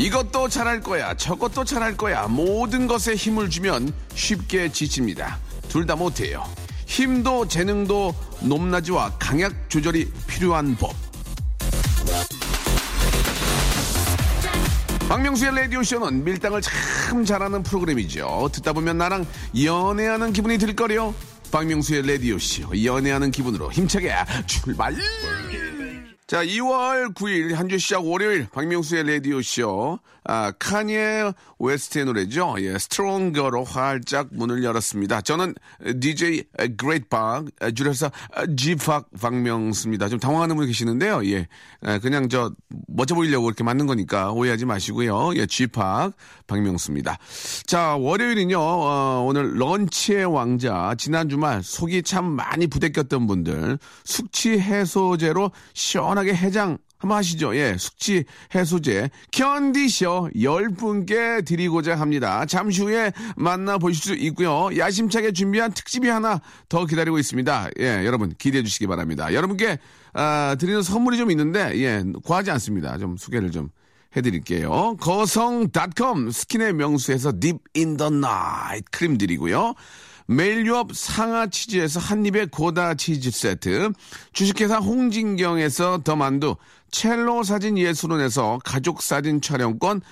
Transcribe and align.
이것도 0.00 0.48
잘할 0.48 0.80
거야, 0.80 1.12
저것도 1.14 1.64
잘할 1.64 1.94
거야. 1.94 2.26
모든 2.26 2.86
것에 2.86 3.14
힘을 3.14 3.50
주면 3.50 3.92
쉽게 4.14 4.72
지칩니다. 4.72 5.38
둘 5.68 5.84
다 5.86 5.94
못해요. 5.94 6.42
힘도 6.86 7.46
재능도 7.46 8.14
높낮이와 8.40 9.12
강약 9.18 9.68
조절이 9.68 10.10
필요한 10.26 10.74
법. 10.76 10.94
박명수의 15.06 15.54
라디오쇼는 15.54 16.24
밀당을 16.24 16.62
참 16.62 17.22
잘하는 17.24 17.62
프로그램이죠. 17.62 18.48
듣다 18.54 18.72
보면 18.72 18.96
나랑 18.96 19.26
연애하는 19.62 20.32
기분이 20.32 20.56
들 20.56 20.74
거려. 20.74 21.12
박명수의 21.52 22.06
라디오쇼 22.10 22.84
연애하는 22.84 23.30
기분으로 23.30 23.70
힘차게 23.70 24.14
출발! 24.46 24.94
자, 26.30 26.44
2월 26.44 27.12
9일 27.12 27.54
한 27.54 27.68
주 27.68 27.76
시작 27.76 28.06
월요일 28.06 28.46
박명수의 28.52 29.02
라디오 29.02 29.42
쇼. 29.42 29.98
아, 30.22 30.52
카니에 30.60 31.32
웨스트의 31.58 32.04
노래죠. 32.04 32.54
예, 32.58 32.78
Stronger로 32.78 33.64
활짝 33.64 34.28
문을 34.30 34.62
열었습니다. 34.62 35.22
저는 35.22 35.54
DJ 35.98 36.44
Great 36.76 37.08
박 37.08 37.46
줄여서 37.74 38.12
G팍 38.56 39.08
박명수입니다. 39.20 40.08
좀 40.08 40.20
당황하는 40.20 40.54
분 40.56 40.66
계시는데요. 40.66 41.24
예. 41.26 41.48
그냥 42.02 42.28
저 42.28 42.52
멋져 42.86 43.14
보이려고 43.16 43.48
이렇게 43.48 43.64
만든 43.64 43.86
거니까 43.86 44.30
오해하지 44.30 44.66
마시고요. 44.66 45.34
예, 45.36 45.46
G팍 45.46 46.12
박명수입니다. 46.46 47.18
자, 47.66 47.96
월요일은요. 47.96 48.56
어, 48.60 49.24
오늘 49.26 49.58
런치의 49.58 50.26
왕자 50.26 50.94
지난 50.96 51.28
주말 51.28 51.62
속이 51.64 52.02
참 52.02 52.24
많이 52.26 52.66
부대꼈던 52.66 53.26
분들 53.26 53.78
숙취 54.04 54.60
해소제로 54.60 55.50
시원하게 55.72 56.34
해장 56.34 56.78
한번 56.98 57.16
하시죠. 57.18 57.56
예, 57.56 57.76
숙취 57.78 58.24
해소제 58.54 59.08
견디셔 59.32 60.28
10분께 60.36 61.44
드리고자 61.46 61.94
합니다. 61.98 62.44
잠시 62.44 62.82
후에 62.82 63.12
만나보실 63.36 64.02
수 64.02 64.14
있고요. 64.14 64.68
야심차게 64.76 65.32
준비한 65.32 65.72
특집이 65.72 66.08
하나 66.08 66.40
더 66.68 66.84
기다리고 66.84 67.18
있습니다. 67.18 67.70
예, 67.80 68.04
여러분 68.04 68.34
기대해 68.38 68.62
주시기 68.62 68.86
바랍니다. 68.86 69.32
여러분께 69.32 69.78
아, 70.12 70.56
드리는 70.58 70.82
선물이 70.82 71.16
좀 71.16 71.30
있는데 71.30 71.72
예, 71.80 72.04
과하지 72.24 72.50
않습니다. 72.52 72.98
좀 72.98 73.16
소개를 73.16 73.50
좀 73.50 73.70
해드릴게요. 74.14 74.96
거성닷컴 75.00 76.30
스킨의 76.30 76.74
명수에서 76.74 77.32
deep 77.40 77.56
in 77.74 77.96
the 77.96 78.10
night 78.10 78.84
크림 78.90 79.16
드리고요. 79.16 79.74
매일 80.30 80.64
유업 80.64 80.94
상하 80.94 81.48
치즈에서 81.48 81.98
한입의 81.98 82.50
고다 82.52 82.94
치즈 82.94 83.32
세트, 83.32 83.90
주식회사 84.32 84.76
홍진경에서 84.76 86.02
더 86.04 86.14
만두, 86.14 86.54
첼로 86.92 87.42
사진 87.42 87.76
예술원에서 87.76 88.60
가족 88.64 89.02
사진 89.02 89.40
촬영권, 89.40 90.02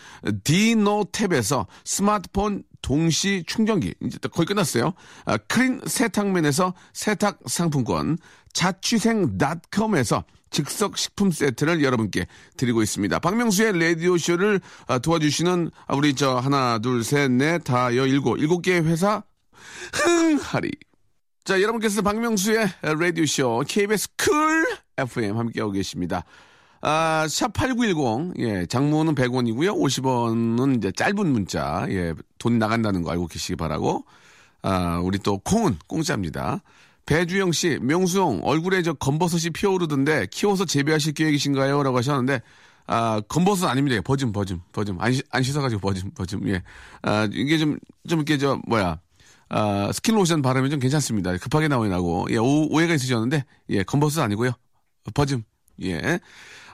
디노탭에서 0.42 1.66
스마트폰 1.84 2.64
동시 2.82 3.44
충전기, 3.46 3.94
이제 4.02 4.18
거의 4.32 4.46
끝났어요. 4.46 4.92
아, 5.24 5.36
크린 5.36 5.80
세탁면에서 5.86 6.74
세탁 6.92 7.38
상품권, 7.46 8.18
자취생닷컴에서 8.52 10.24
즉석 10.50 10.98
식품 10.98 11.30
세트를 11.30 11.84
여러분께 11.84 12.26
드리고 12.56 12.82
있습니다. 12.82 13.20
박명수의 13.20 13.78
라디오 13.78 14.18
쇼를 14.18 14.60
아, 14.88 14.98
도와주시는 14.98 15.70
아, 15.86 15.94
우리 15.94 16.14
저 16.14 16.38
하나, 16.38 16.80
둘, 16.80 17.04
셋, 17.04 17.30
넷, 17.30 17.62
다, 17.62 17.94
여, 17.94 18.04
일곱, 18.04 18.38
일곱 18.38 18.62
개의 18.62 18.82
회사 18.84 19.22
흥하리. 19.92 20.70
자, 21.44 21.60
여러분께서 21.62 22.02
박명수의 22.02 22.68
라디오쇼 22.82 23.64
KBS 23.66 24.08
쿨 24.16 24.66
FM 24.98 25.36
함께하고 25.38 25.72
계십니다. 25.72 26.24
아, 26.80 27.24
샵8910, 27.26 28.38
예, 28.38 28.66
장문은 28.66 29.14
100원이고요. 29.14 29.76
50원은 29.76 30.76
이제 30.76 30.92
짧은 30.92 31.26
문자, 31.26 31.86
예, 31.88 32.14
돈 32.38 32.58
나간다는 32.58 33.02
거 33.02 33.10
알고 33.10 33.26
계시기 33.26 33.56
바라고. 33.56 34.04
아, 34.62 35.00
우리 35.02 35.18
또 35.18 35.38
콩은 35.38 35.78
공짜입니다. 35.86 36.62
배주영 37.06 37.52
씨, 37.52 37.78
명수형, 37.80 38.40
얼굴에 38.44 38.82
저 38.82 38.92
검버섯이 38.92 39.50
피어오르던데 39.50 40.26
키워서 40.30 40.66
재배하실 40.66 41.14
계획이신가요? 41.14 41.82
라고 41.82 41.96
하셨는데, 41.96 42.42
아, 42.86 43.20
검버섯 43.28 43.68
아닙니다. 43.68 44.00
버즘, 44.02 44.32
버즘, 44.32 44.60
버즘. 44.72 45.00
안, 45.00 45.12
씻, 45.12 45.24
안 45.30 45.42
씻어가지고 45.42 45.80
버즘, 45.80 46.10
버즘, 46.10 46.46
예. 46.48 46.62
아, 47.02 47.28
이게 47.32 47.58
좀, 47.58 47.78
좀 48.06 48.18
이렇게 48.18 48.38
저, 48.38 48.60
뭐야. 48.66 49.00
아, 49.48 49.90
스킨 49.92 50.14
로션 50.14 50.42
바르면 50.42 50.70
좀 50.70 50.80
괜찮습니다. 50.80 51.36
급하게 51.38 51.68
나오느라고. 51.68 52.26
예, 52.30 52.36
오, 52.36 52.68
오해가 52.70 52.94
있으셨는데, 52.94 53.44
예, 53.70 53.82
검버섯 53.82 54.22
아니고요. 54.24 54.52
버즘, 55.14 55.42
예. 55.82 56.20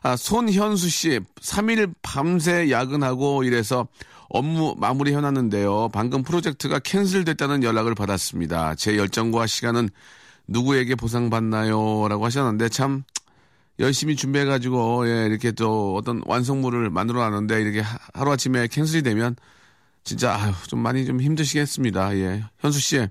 아, 0.03 0.17
손현수 0.17 0.89
씨, 0.89 1.21
3일 1.41 1.95
밤새 2.03 2.71
야근하고 2.71 3.45
이래서 3.45 3.87
업무 4.29 4.75
마무리 4.77 5.15
해놨는데요. 5.15 5.91
방금 5.93 6.23
프로젝트가 6.23 6.79
cancel됐다는 6.79 7.63
연락을 7.63 7.95
받았습니다. 7.95 8.75
제 8.75 8.97
열정과 8.97 9.47
시간은 9.47 9.91
누구에게 10.49 10.95
보상받나요? 10.95 12.09
라고 12.09 12.25
하셨는데 12.25 12.69
참 12.69 13.05
열심히 13.79 14.17
준비해가지고 14.17 15.09
예, 15.09 15.27
이렇게 15.27 15.53
또 15.53 15.95
어떤 15.97 16.23
완성물을 16.27 16.91
만들어 16.91 17.21
놨는데 17.21 17.61
이렇게 17.61 17.83
하루아침에 18.15 18.67
캔슬이 18.69 19.03
되면 19.03 19.37
진짜 20.05 20.55
좀 20.69 20.81
많이 20.81 21.05
좀 21.07 21.21
힘드시겠습니다. 21.21 22.17
예. 22.19 22.45
현수 22.59 22.81
씨. 22.81 23.07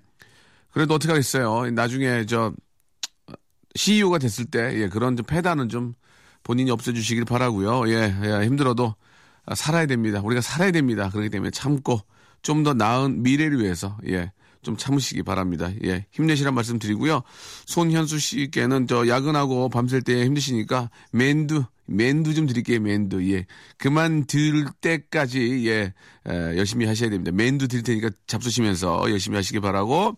그래도 0.71 0.93
어떻게 0.93 1.11
하겠어요. 1.11 1.69
나중에 1.71 2.25
저 2.25 2.53
CEO가 3.75 4.19
됐을 4.19 4.45
때 4.45 4.79
예, 4.81 4.87
그런 4.87 5.15
좀 5.17 5.25
패단은 5.25 5.69
좀 5.69 5.93
본인이 6.43 6.71
없애주시길 6.71 7.25
바라고요. 7.25 7.89
예, 7.89 8.15
예, 8.23 8.45
힘들어도 8.45 8.95
살아야 9.55 9.85
됩니다. 9.85 10.21
우리가 10.23 10.41
살아야 10.41 10.71
됩니다. 10.71 11.09
그렇기 11.09 11.29
때문에 11.29 11.51
참고 11.51 12.01
좀 12.41 12.63
더 12.63 12.73
나은 12.73 13.23
미래를 13.23 13.61
위해서 13.61 13.97
예, 14.07 14.31
좀 14.61 14.77
참으시기 14.77 15.23
바랍니다. 15.23 15.71
예, 15.85 16.05
힘내시란 16.11 16.53
말씀 16.53 16.77
드리고요. 16.77 17.21
손현수 17.65 18.19
씨께는 18.19 18.87
저 18.87 19.07
야근하고 19.07 19.69
밤샐 19.69 20.01
때 20.03 20.25
힘드시니까 20.25 20.89
맨두 21.11 21.63
맨두 21.85 22.33
좀 22.33 22.47
드릴게요. 22.47 22.79
맨두 22.79 23.31
예, 23.33 23.45
그만 23.77 24.25
들 24.25 24.65
때까지 24.81 25.67
예, 25.67 25.93
에, 26.27 26.57
열심히 26.57 26.85
하셔야 26.85 27.09
됩니다. 27.09 27.31
맨두 27.31 27.67
드릴 27.67 27.83
테니까 27.83 28.09
잡수시면서 28.27 29.09
열심히 29.09 29.35
하시기 29.35 29.59
바라고. 29.59 30.17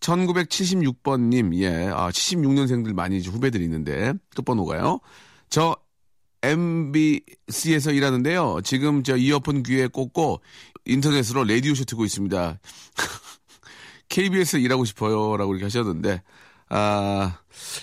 1976번님, 0.00 1.54
예, 1.56 1.88
아, 1.88 2.10
76년생들 2.10 2.92
많이 2.92 3.20
후배들이 3.20 3.64
있는데, 3.64 4.12
끝번호가요. 4.34 5.00
저 5.50 5.76
MBC에서 6.42 7.92
일하는데요. 7.92 8.60
지금 8.62 9.02
저 9.02 9.16
이어폰 9.16 9.64
귀에 9.64 9.88
꽂고 9.88 10.40
인터넷으로 10.84 11.44
라디오 11.44 11.74
쇼 11.74 11.84
듣고 11.84 12.04
있습니다. 12.04 12.60
KBS 14.08 14.58
일하고 14.58 14.84
싶어요. 14.84 15.36
라고 15.36 15.52
이렇게 15.52 15.64
하셨는데, 15.64 16.22
아, 16.70 17.38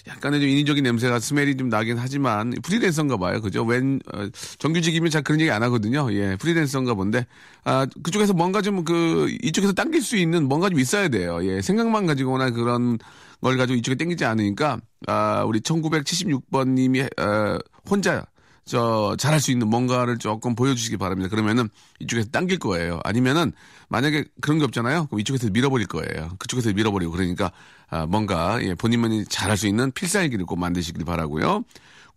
약간의 0.08 0.40
좀 0.40 0.50
인위적인 0.50 0.84
냄새가 0.84 1.20
스멜이 1.20 1.58
좀 1.58 1.70
나긴 1.70 1.98
하지만, 1.98 2.54
프리랜서인가 2.64 3.18
봐요. 3.18 3.42
그죠? 3.42 3.64
웬, 3.64 4.00
어, 4.14 4.28
정규직이면 4.60 5.10
잘 5.10 5.24
그런 5.24 5.42
얘기 5.42 5.50
안 5.52 5.64
하거든요. 5.64 6.12
예, 6.14 6.36
프리랜서인가 6.36 6.94
본데, 6.94 7.26
아, 7.64 7.88
그쪽에서 8.04 8.34
뭔가 8.34 8.62
좀 8.62 8.84
그, 8.84 9.28
이쪽에서 9.42 9.74
당길 9.74 10.02
수 10.02 10.18
있는 10.18 10.48
뭔가 10.48 10.70
좀 10.70 10.80
있어야 10.80 11.08
돼요. 11.08 11.44
예, 11.44 11.62
생각만 11.62 12.06
가지고나 12.06 12.52
그런 12.52 12.98
걸 13.42 13.58
가지고 13.58 13.78
이쪽에 13.78 13.96
땡기지 13.96 14.26
않으니까, 14.26 14.80
아, 15.08 15.44
우리 15.46 15.60
1976번 15.62 16.70
님이, 16.70 17.02
어, 17.02 17.58
혼자, 17.90 18.26
저, 18.66 19.16
잘할 19.20 19.40
수 19.40 19.52
있는 19.52 19.70
뭔가를 19.70 20.18
조금 20.18 20.56
보여주시기 20.56 20.98
바랍니다. 20.98 21.30
그러면은 21.30 21.70
이쪽에서 22.00 22.30
당길 22.32 22.58
거예요. 22.58 23.00
아니면은 23.04 23.54
만약에 23.90 24.26
그런 24.42 24.58
게 24.58 24.66
없잖아요. 24.66 25.06
그럼 25.06 25.20
이쪽에서 25.20 25.50
밀어버릴 25.52 25.86
거예요. 25.88 26.32
그쪽에서 26.40 26.74
밀어버리고 26.74 27.12
그러니까 27.12 27.52
아, 27.90 28.08
뭔가 28.08 28.60
예, 28.64 28.74
본인만이 28.74 29.26
잘할 29.26 29.56
수 29.56 29.68
있는 29.68 29.92
필살기를 29.92 30.46
꼭 30.48 30.58
만드시길 30.58 31.06
바라고요. 31.06 31.64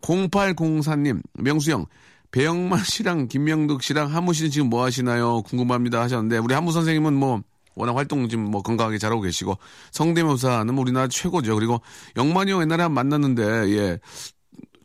0804님, 0.00 1.20
명수형, 1.34 1.84
배영만 2.30 2.82
씨랑 2.82 3.28
김명덕 3.28 3.82
씨랑 3.82 4.14
한무 4.14 4.32
씨는 4.32 4.50
지금 4.50 4.70
뭐 4.70 4.84
하시나요? 4.84 5.42
궁금합니다 5.42 6.00
하셨는데 6.00 6.38
우리 6.38 6.54
한무 6.54 6.72
선생님은 6.72 7.14
뭐 7.14 7.42
워낙 7.74 7.94
활동 7.96 8.28
지금 8.28 8.50
뭐 8.50 8.60
건강하게 8.62 8.98
잘하고 8.98 9.20
계시고 9.20 9.56
성대모사는 9.92 10.76
우리나라 10.76 11.08
최고죠. 11.08 11.54
그리고 11.54 11.80
영만이 12.16 12.52
형 12.52 12.60
옛날에 12.62 12.82
한번 12.82 13.08
만났는데 13.08 13.42
예 13.76 14.00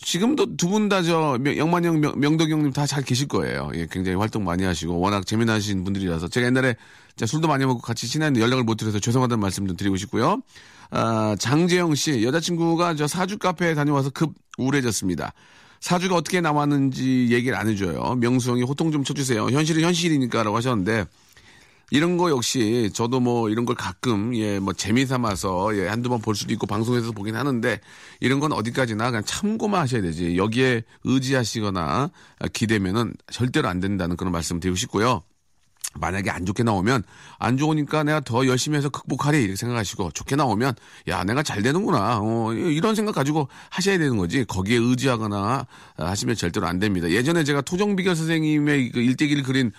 지금도 0.03 0.57
두 0.57 0.67
분 0.69 0.89
다 0.89 1.01
저 1.01 1.37
영만형 1.57 2.01
명덕 2.17 2.49
형님 2.49 2.71
다 2.73 2.85
잘 2.85 3.03
계실 3.03 3.27
거예요. 3.27 3.71
예, 3.75 3.87
굉장히 3.89 4.17
활동 4.17 4.43
많이 4.43 4.63
하시고 4.63 4.99
워낙 4.99 5.25
재미나신 5.25 5.83
분들이라서 5.83 6.27
제가 6.27 6.47
옛날에 6.47 6.75
술도 7.25 7.47
많이 7.47 7.65
먹고 7.65 7.79
같이 7.79 8.07
친했는데 8.07 8.41
연락을 8.43 8.63
못 8.63 8.75
드려서 8.75 8.99
죄송하다는 8.99 9.39
말씀 9.39 9.65
좀 9.67 9.77
드리고 9.77 9.95
싶고요. 9.97 10.41
아, 10.91 11.35
장재영 11.39 11.95
씨 11.95 12.23
여자친구가 12.23 12.95
저 12.95 13.07
사주 13.07 13.37
카페에 13.37 13.73
다녀와서 13.75 14.09
급 14.09 14.33
우울해졌습니다. 14.57 15.33
사주가 15.79 16.15
어떻게 16.15 16.39
나왔는지 16.41 17.27
얘기를 17.31 17.57
안 17.57 17.67
해줘요. 17.67 18.15
명수 18.15 18.51
형이 18.51 18.63
호통 18.63 18.91
좀 18.91 19.03
쳐주세요. 19.03 19.49
현실은 19.49 19.83
현실이니까라고 19.83 20.55
하셨는데 20.55 21.05
이런 21.91 22.17
거 22.17 22.29
역시 22.31 22.89
저도 22.93 23.19
뭐 23.19 23.49
이런 23.49 23.65
걸 23.65 23.75
가끔 23.75 24.35
예 24.35 24.59
뭐 24.59 24.73
재미 24.73 25.05
삼아서 25.05 25.75
예 25.77 25.87
한두 25.87 26.09
번 26.09 26.19
볼 26.21 26.35
수도 26.35 26.53
있고 26.53 26.65
방송에서 26.67 27.11
보긴 27.11 27.35
하는데 27.35 27.79
이런 28.21 28.39
건 28.39 28.51
어디까지나 28.53 29.11
그냥 29.11 29.23
참고만 29.25 29.81
하셔야 29.81 30.01
되지 30.01 30.37
여기에 30.37 30.83
의지하시거나 31.03 32.09
기대면은 32.53 33.13
절대로 33.31 33.67
안 33.67 33.79
된다는 33.79 34.15
그런 34.15 34.31
말씀 34.31 34.59
드리고 34.59 34.75
싶고요. 34.75 35.21
만약에 35.95 36.31
안 36.31 36.43
좋게 36.43 36.63
나오면 36.63 37.03
안 37.37 37.57
좋으니까 37.57 38.03
내가 38.03 38.19
더 38.21 38.47
열심히 38.47 38.77
해서 38.77 38.89
극복하리 38.89 39.39
이렇게 39.43 39.55
생각하시고 39.55 40.09
좋게 40.11 40.35
나오면 40.35 40.73
야 41.09 41.23
내가 41.23 41.43
잘 41.43 41.61
되는구나 41.61 42.19
어, 42.19 42.51
이런 42.53 42.95
생각 42.95 43.13
가지고 43.13 43.47
하셔야 43.69 43.99
되는 43.99 44.17
거지 44.17 44.43
거기에 44.45 44.77
의지하거나 44.77 45.67
하시면 45.97 46.35
절대로 46.35 46.65
안 46.65 46.79
됩니다. 46.79 47.09
예전에 47.11 47.43
제가 47.43 47.61
토종비결 47.61 48.15
선생님의 48.15 48.89
그 48.89 49.01
일대기를 49.01 49.43
그린 49.43 49.71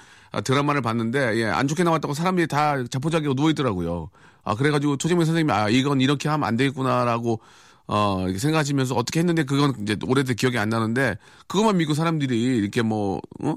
드라마를 0.43 0.83
봤는데 0.83 1.37
예, 1.37 1.45
안 1.47 1.69
좋게 1.69 1.85
나왔다고 1.85 2.15
사람들이 2.15 2.47
다 2.47 2.83
자포자기로 2.85 3.35
누워 3.35 3.51
있더라고요. 3.51 4.11
아 4.43 4.55
그래가지고 4.55 4.97
토종비 4.97 5.25
선생님이 5.25 5.53
아 5.53 5.69
이건 5.69 6.01
이렇게 6.01 6.29
하면 6.29 6.47
안 6.47 6.57
되겠구나라고 6.57 7.41
어, 7.87 8.27
생각하시면서 8.37 8.95
어떻게 8.95 9.21
했는데 9.21 9.45
그건 9.45 9.75
이제 9.83 9.97
오래돼 10.07 10.35
기억이 10.35 10.59
안 10.59 10.71
나는데 10.71 11.17
그것만 11.47 11.77
믿고 11.77 11.95
사람들이 11.95 12.43
이렇게 12.59 12.83
뭐, 12.83 13.21
어? 13.43 13.57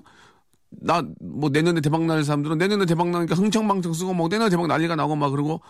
나, 0.69 1.01
뭐, 1.21 1.50
내년에 1.50 1.79
대박 1.79 2.03
날 2.06 2.24
사람들은 2.25 2.57
내년에 2.57 2.85
대박 2.85 3.09
나니까 3.09 3.35
흥청망청 3.35 3.94
쓰고, 3.94 4.13
뭐, 4.13 4.27
내년에 4.27 4.50
대박 4.50 4.68
난리가 4.68 4.97
나고 4.97 5.15
막 5.15 5.30
그러고, 5.30 5.62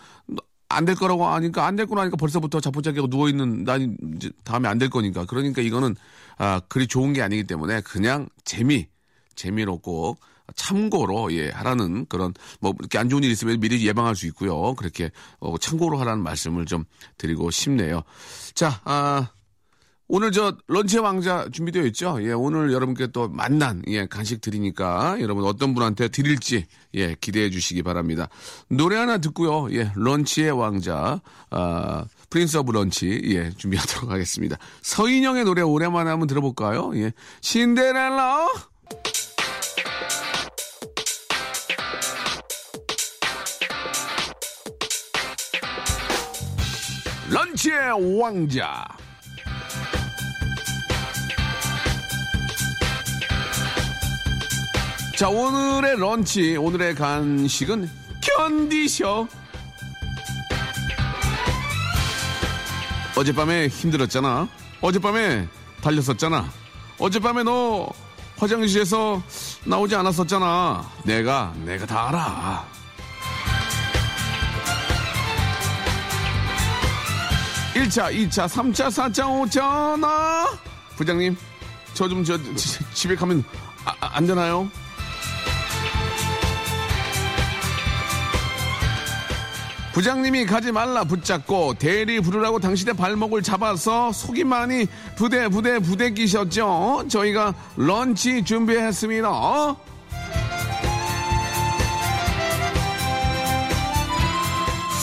안 0.68 0.84
될 0.84 0.96
거라고 0.96 1.24
하니까 1.26 1.66
안 1.66 1.76
될 1.76 1.86
거라 1.86 2.02
하니까 2.02 2.16
벌써부터 2.16 2.60
자포자기하고 2.60 3.06
누워있는, 3.08 3.62
난 3.64 3.96
이제 4.16 4.30
다음에 4.42 4.68
안 4.68 4.78
될 4.78 4.90
거니까. 4.90 5.24
그러니까 5.24 5.62
이거는, 5.62 5.94
아, 6.36 6.60
그리 6.68 6.88
좋은 6.88 7.12
게 7.12 7.22
아니기 7.22 7.44
때문에 7.44 7.80
그냥 7.82 8.28
재미, 8.44 8.88
재미로 9.36 9.78
꼭 9.78 10.18
참고로, 10.54 11.32
예, 11.32 11.50
하라는 11.50 12.06
그런, 12.08 12.34
뭐, 12.60 12.74
이렇게 12.78 12.98
안 12.98 13.08
좋은 13.08 13.22
일 13.22 13.30
있으면 13.30 13.60
미리 13.60 13.84
예방할 13.86 14.16
수 14.16 14.26
있고요. 14.26 14.74
그렇게, 14.74 15.10
어, 15.40 15.56
참고로 15.58 15.98
하라는 15.98 16.22
말씀을 16.22 16.66
좀 16.66 16.84
드리고 17.16 17.50
싶네요. 17.50 18.02
자, 18.54 18.80
아, 18.84 19.30
오늘 20.10 20.32
저 20.32 20.56
런치 20.68 20.98
왕자 20.98 21.46
준비되어 21.52 21.84
있죠? 21.86 22.16
예, 22.22 22.32
오늘 22.32 22.72
여러분께 22.72 23.08
또 23.08 23.28
맛난 23.28 23.82
예, 23.88 24.06
간식 24.06 24.40
드리니까 24.40 25.18
여러분 25.20 25.44
어떤 25.44 25.74
분한테 25.74 26.08
드릴지 26.08 26.64
예, 26.94 27.14
기대해 27.20 27.50
주시기 27.50 27.82
바랍니다. 27.82 28.30
노래 28.70 28.96
하나 28.96 29.18
듣고요. 29.18 29.70
예, 29.72 29.92
런치의 29.94 30.52
왕자 30.52 31.20
아, 31.50 32.06
prince 32.30 32.56
of 32.56 32.72
lunch 32.72 33.20
예, 33.24 33.50
준비하도록 33.50 34.10
하겠습니다. 34.10 34.56
서인영의 34.80 35.44
노래 35.44 35.60
오랜만에 35.60 36.08
한번 36.08 36.26
들어볼까요? 36.26 36.92
예. 36.94 37.12
신데렐라 37.42 38.48
런치의 47.58 48.18
왕자 48.20 48.86
자, 55.16 55.28
오늘의 55.28 55.98
런치, 55.98 56.56
오늘의 56.56 56.94
간식은 56.94 57.90
견디셔. 58.20 59.26
어젯밤에 63.16 63.66
힘들었잖아. 63.66 64.48
어젯밤에 64.80 65.48
달렸었잖아. 65.82 66.48
어젯밤에 67.00 67.42
너 67.42 67.90
화장실에서 68.36 69.20
나오지 69.64 69.96
않았었잖아. 69.96 70.88
내가, 71.02 71.52
내가 71.64 71.84
다 71.86 72.08
알아. 72.08 72.77
일차이차삼차사차오차나 77.78 80.46
부장님, 80.96 81.36
저 81.94 82.08
좀 82.08 82.24
저 82.24 82.36
집에 82.94 83.14
가면 83.14 83.44
아, 83.84 83.94
아, 84.00 84.10
안 84.16 84.26
되나요? 84.26 84.68
부장님이 89.92 90.46
가지 90.46 90.70
말라 90.70 91.02
붙잡고 91.02 91.74
대리 91.74 92.20
부르라고 92.20 92.60
당신의 92.60 92.94
발목을 92.94 93.42
잡아서 93.42 94.12
속이 94.12 94.44
많이 94.44 94.86
부대 95.16 95.48
부대 95.48 95.80
부대 95.80 96.10
끼셨죠? 96.10 97.06
저희가 97.08 97.52
런치 97.76 98.44
준비했습니다. 98.44 99.76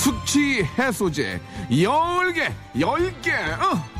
숙취 0.04 0.63
해소제 0.77 1.39
10개 1.70 2.52
10개 2.76 3.32
어. 3.62 3.96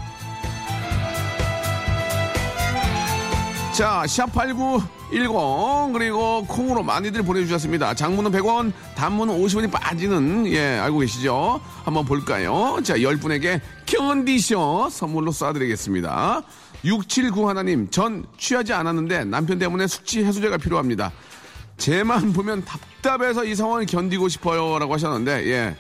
자, 3.76 4.04
샵8910 4.06 5.92
그리고 5.92 6.46
콩으로 6.48 6.82
많이들 6.82 7.24
보내주셨습니다. 7.24 7.94
장문은 7.94 8.32
100원, 8.32 8.72
단문은 8.96 9.38
50원이 9.38 9.70
빠지는 9.70 10.48
예 10.48 10.78
알고 10.80 11.00
계시죠? 11.00 11.60
한번 11.84 12.06
볼까요? 12.06 12.78
자, 12.84 12.96
10분에게 12.96 13.60
컨디션 13.86 14.90
선물로 14.90 15.34
쏴드리겠습니다. 15.34 16.46
679 16.86 17.50
하나님, 17.50 17.90
전 17.90 18.26
취하지 18.38 18.72
않았는데 18.72 19.26
남편 19.26 19.60
때문에 19.60 19.88
숙취 19.88 20.24
해소제가 20.24 20.56
필요합니다. 20.56 21.12
쟤만 21.76 22.32
보면 22.32 22.64
답답해서 22.64 23.44
이 23.44 23.56
상황을 23.56 23.88
견디고 23.88 24.30
싶어요라고 24.30 24.94
하셨는데 24.94 25.48
예. 25.48 25.76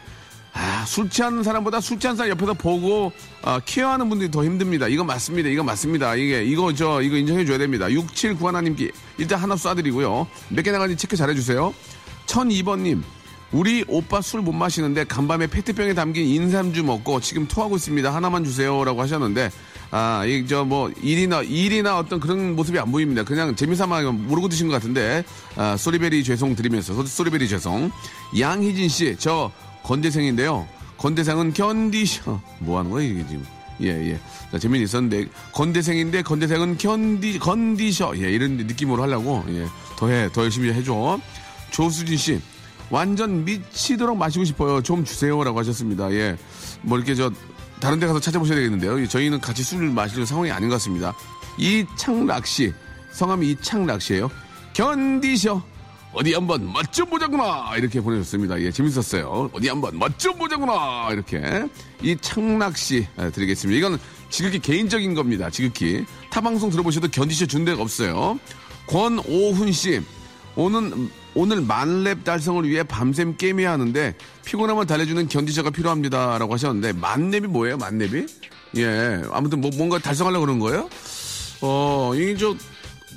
아, 0.58 0.86
술 0.88 1.10
취하는 1.10 1.44
사람보다 1.44 1.82
술 1.82 2.00
취한 2.00 2.16
사람 2.16 2.32
옆에서 2.32 2.54
보고 2.54 3.12
아, 3.42 3.60
케어하는 3.66 4.08
분들이 4.08 4.32
더 4.32 4.44
힘듭니다. 4.44 4.88
이거 4.88 5.04
맞습니다. 5.04 5.50
이거 5.50 5.64
맞습니다. 5.64 6.16
이게 6.16 6.44
이거 6.46 6.74
저 6.74 7.02
이거 7.02 7.18
인정해 7.18 7.44
줘야 7.46 7.58
됩니다. 7.58 7.92
6791 7.92 8.48
하나님께 8.48 8.92
일단 9.18 9.40
하나 9.40 9.56
쏴드리고요. 9.56 10.26
몇 10.50 10.64
개 10.64 10.72
나가는지 10.72 11.00
체크 11.02 11.18
잘해 11.18 11.36
주세요. 11.36 11.74
1002번님 12.28 13.02
우리 13.52 13.84
오빠 13.88 14.22
술 14.22 14.42
못 14.42 14.54
마시는데 14.54 15.04
간밤에 15.04 15.48
페트병에 15.48 15.94
담긴 15.94 16.26
인삼주 16.26 16.84
먹고 16.84 17.20
지금 17.20 17.48
토하고 17.48 17.76
있습니다. 17.76 18.14
하나만 18.14 18.44
주세요라고 18.46 19.02
하셨는데 19.02 19.52
아, 19.92 20.24
이 20.26 20.46
저 20.48 20.64
뭐 20.64 20.90
일이나 21.02 21.42
일이나 21.42 21.98
어떤 22.00 22.20
그런 22.22 22.56
모습이 22.56 22.80
안 22.80 22.92
보입니다. 22.94 23.24
그냥 23.24 23.56
재미삼아 23.56 24.04
모르고 24.12 24.48
드신 24.48 24.68
것 24.68 24.74
같은데 24.74 25.24
아, 25.58 25.76
소리베리 25.78 26.24
죄송 26.24 26.56
드리면서 26.56 27.06
소리베리 27.06 27.48
죄송 27.50 27.92
양희진 28.40 28.88
씨 28.88 29.16
저 29.20 29.52
건대생인데요. 29.86 30.68
건대생은 30.98 31.54
견디셔. 31.54 32.42
뭐 32.60 32.80
하는 32.80 32.92
거야, 32.92 33.04
이게 33.04 33.26
지금. 33.28 33.46
예, 33.82 33.88
예. 33.88 34.20
자, 34.52 34.58
재미는 34.58 34.86
있었는데, 34.86 35.28
건대생인데, 35.52 36.24
건대생은 36.24 36.78
견디, 36.78 37.38
건디셔. 37.40 38.18
예, 38.18 38.32
이런 38.32 38.58
느낌으로 38.58 39.04
하려고, 39.04 39.44
예. 39.50 39.68
더 39.98 40.10
해, 40.10 40.30
더 40.32 40.44
열심히 40.44 40.72
해줘. 40.74 41.20
조수진 41.72 42.18
씨, 42.18 42.42
완전 42.90 43.46
미치도록 43.46 44.18
마시고 44.18 44.46
싶어요. 44.46 44.82
좀 44.82 45.04
주세요 45.04 45.44
라고 45.44 45.60
하셨습니다. 45.60 46.12
예. 46.14 46.38
뭐 46.82 46.98
이렇게 46.98 47.14
저 47.16 47.32
다른 47.80 48.00
데 48.00 48.08
가서 48.08 48.20
찾아보셔야 48.20 48.56
되겠는데요. 48.56 49.08
저희는 49.08 49.42
같이 49.42 49.64
술을 49.64 49.90
마실 49.90 50.26
상황이 50.26 50.52
아닌 50.52 50.70
것 50.70 50.76
같습니다. 50.76 51.14
이창락 51.58 52.48
씨. 52.48 52.74
성함이 53.12 53.52
이창락 53.52 54.02
씨예요. 54.02 54.30
견디셔. 54.74 55.62
어디 56.16 56.34
한번 56.34 56.72
맛 56.72 56.92
좀 56.94 57.10
보자구나 57.10 57.74
이렇게 57.76 58.00
보내줬습니다. 58.00 58.60
예, 58.62 58.72
재밌었어요. 58.72 59.50
어디 59.52 59.68
한번 59.68 60.00
맛 60.00 60.18
좀 60.18 60.38
보자구나 60.38 61.10
이렇게 61.12 61.66
이 62.02 62.16
창락 62.22 62.78
씨 62.78 63.06
예, 63.20 63.30
드리겠습니다. 63.32 63.78
이건 63.78 64.00
지극히 64.30 64.60
개인적인 64.60 65.14
겁니다. 65.14 65.50
지극히 65.50 66.06
타 66.32 66.40
방송 66.40 66.70
들어보셔도 66.70 67.10
견디셔 67.10 67.46
준 67.48 67.66
데가 67.66 67.82
없어요. 67.82 68.40
권오훈 68.88 69.72
씨 69.74 70.02
오늘 70.56 71.10
오늘 71.34 71.60
만렙 71.60 72.24
달성을 72.24 72.68
위해 72.70 72.82
밤샘 72.84 73.36
게임해야 73.36 73.74
하는데 73.74 74.16
피곤함을 74.46 74.86
달래주는 74.86 75.28
견디셔가 75.28 75.70
필요합니다라고 75.72 76.54
하셨는데 76.54 76.94
만렙이 76.94 77.48
뭐예요? 77.48 77.76
만렙이? 77.78 78.26
예, 78.78 79.22
아무튼 79.32 79.60
뭐 79.60 79.70
뭔가 79.76 80.00
달성하려고 80.00 80.46
그런 80.46 80.60
거예요? 80.60 80.90
어, 81.62 82.14
이저 82.16 82.56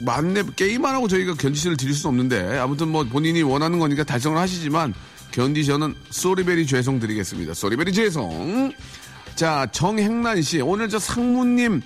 만렙 0.01 0.57
게임만 0.57 0.95
하고 0.95 1.09
저희가 1.09 1.35
견디션을 1.35 1.77
드릴 1.77 1.95
수는 1.95 2.11
없는데 2.11 2.59
아무튼 2.59 2.89
뭐 2.89 3.05
본인이 3.05 3.43
원하는 3.43 3.79
거니까 3.79 4.05
달성을 4.05 4.37
하시지만 4.39 4.95
견디션은 5.33 5.95
소리베리 6.11 6.67
죄송 6.67 7.01
드리겠습니다. 7.01 7.55
소리베리 7.55 7.93
죄송. 7.93 8.73
자 9.35 9.67
정행란 9.73 10.43
씨 10.43 10.61
오늘 10.61 10.89
저 10.89 10.99
상무님 10.99 11.83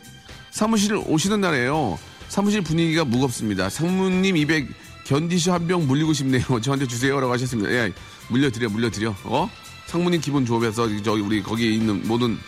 사무실 0.50 0.94
오시는 0.96 1.40
날에요. 1.40 1.98
사무실 2.28 2.62
분위기가 2.62 3.04
무겁습니다. 3.04 3.68
상무님 3.68 4.36
입에 4.36 4.66
견디셔 5.04 5.52
한 5.52 5.66
병 5.66 5.86
물리고 5.86 6.12
싶네요. 6.12 6.42
저한테 6.62 6.86
주세요라고 6.86 7.32
하셨습니다. 7.32 7.70
예, 7.72 7.92
물려드려, 8.28 8.68
물려드려. 8.68 9.14
어? 9.24 9.50
상무님 9.86 10.20
기분 10.20 10.46
좋아서 10.46 10.88
저기 11.02 11.20
우리 11.20 11.42
거기에 11.42 11.70
있는 11.72 12.06
모든 12.06 12.38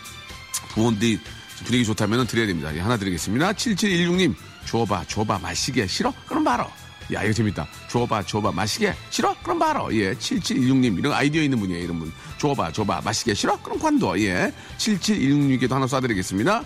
부원들이 0.69 1.19
분위기 1.65 1.85
좋다면 1.85 2.25
드려야 2.27 2.47
됩니다. 2.47 2.73
예, 2.75 2.79
하나 2.79 2.97
드리겠습니다. 2.97 3.51
7716님, 3.53 4.33
줘봐, 4.65 5.05
줘봐, 5.07 5.39
마시게. 5.39 5.87
싫어? 5.87 6.13
그럼 6.27 6.43
바로. 6.43 6.65
야, 7.13 7.23
이거 7.23 7.31
재밌다. 7.33 7.67
줘봐, 7.89 8.23
줘봐, 8.23 8.51
마시게. 8.51 8.93
싫어? 9.09 9.35
그럼 9.43 9.59
바로. 9.59 9.95
예, 9.95 10.13
7716님. 10.15 10.97
이런 10.97 11.13
아이디어 11.13 11.43
있는 11.43 11.59
분이에요, 11.59 11.83
이런 11.83 11.99
분. 11.99 12.11
줘봐, 12.39 12.71
줘봐, 12.71 13.01
마시게. 13.05 13.33
싫어? 13.33 13.61
그럼 13.61 13.79
관둬. 13.79 14.19
예, 14.19 14.51
7716님께도 14.77 15.69
하나 15.71 15.85
쏴드리겠습니다. 15.85 16.63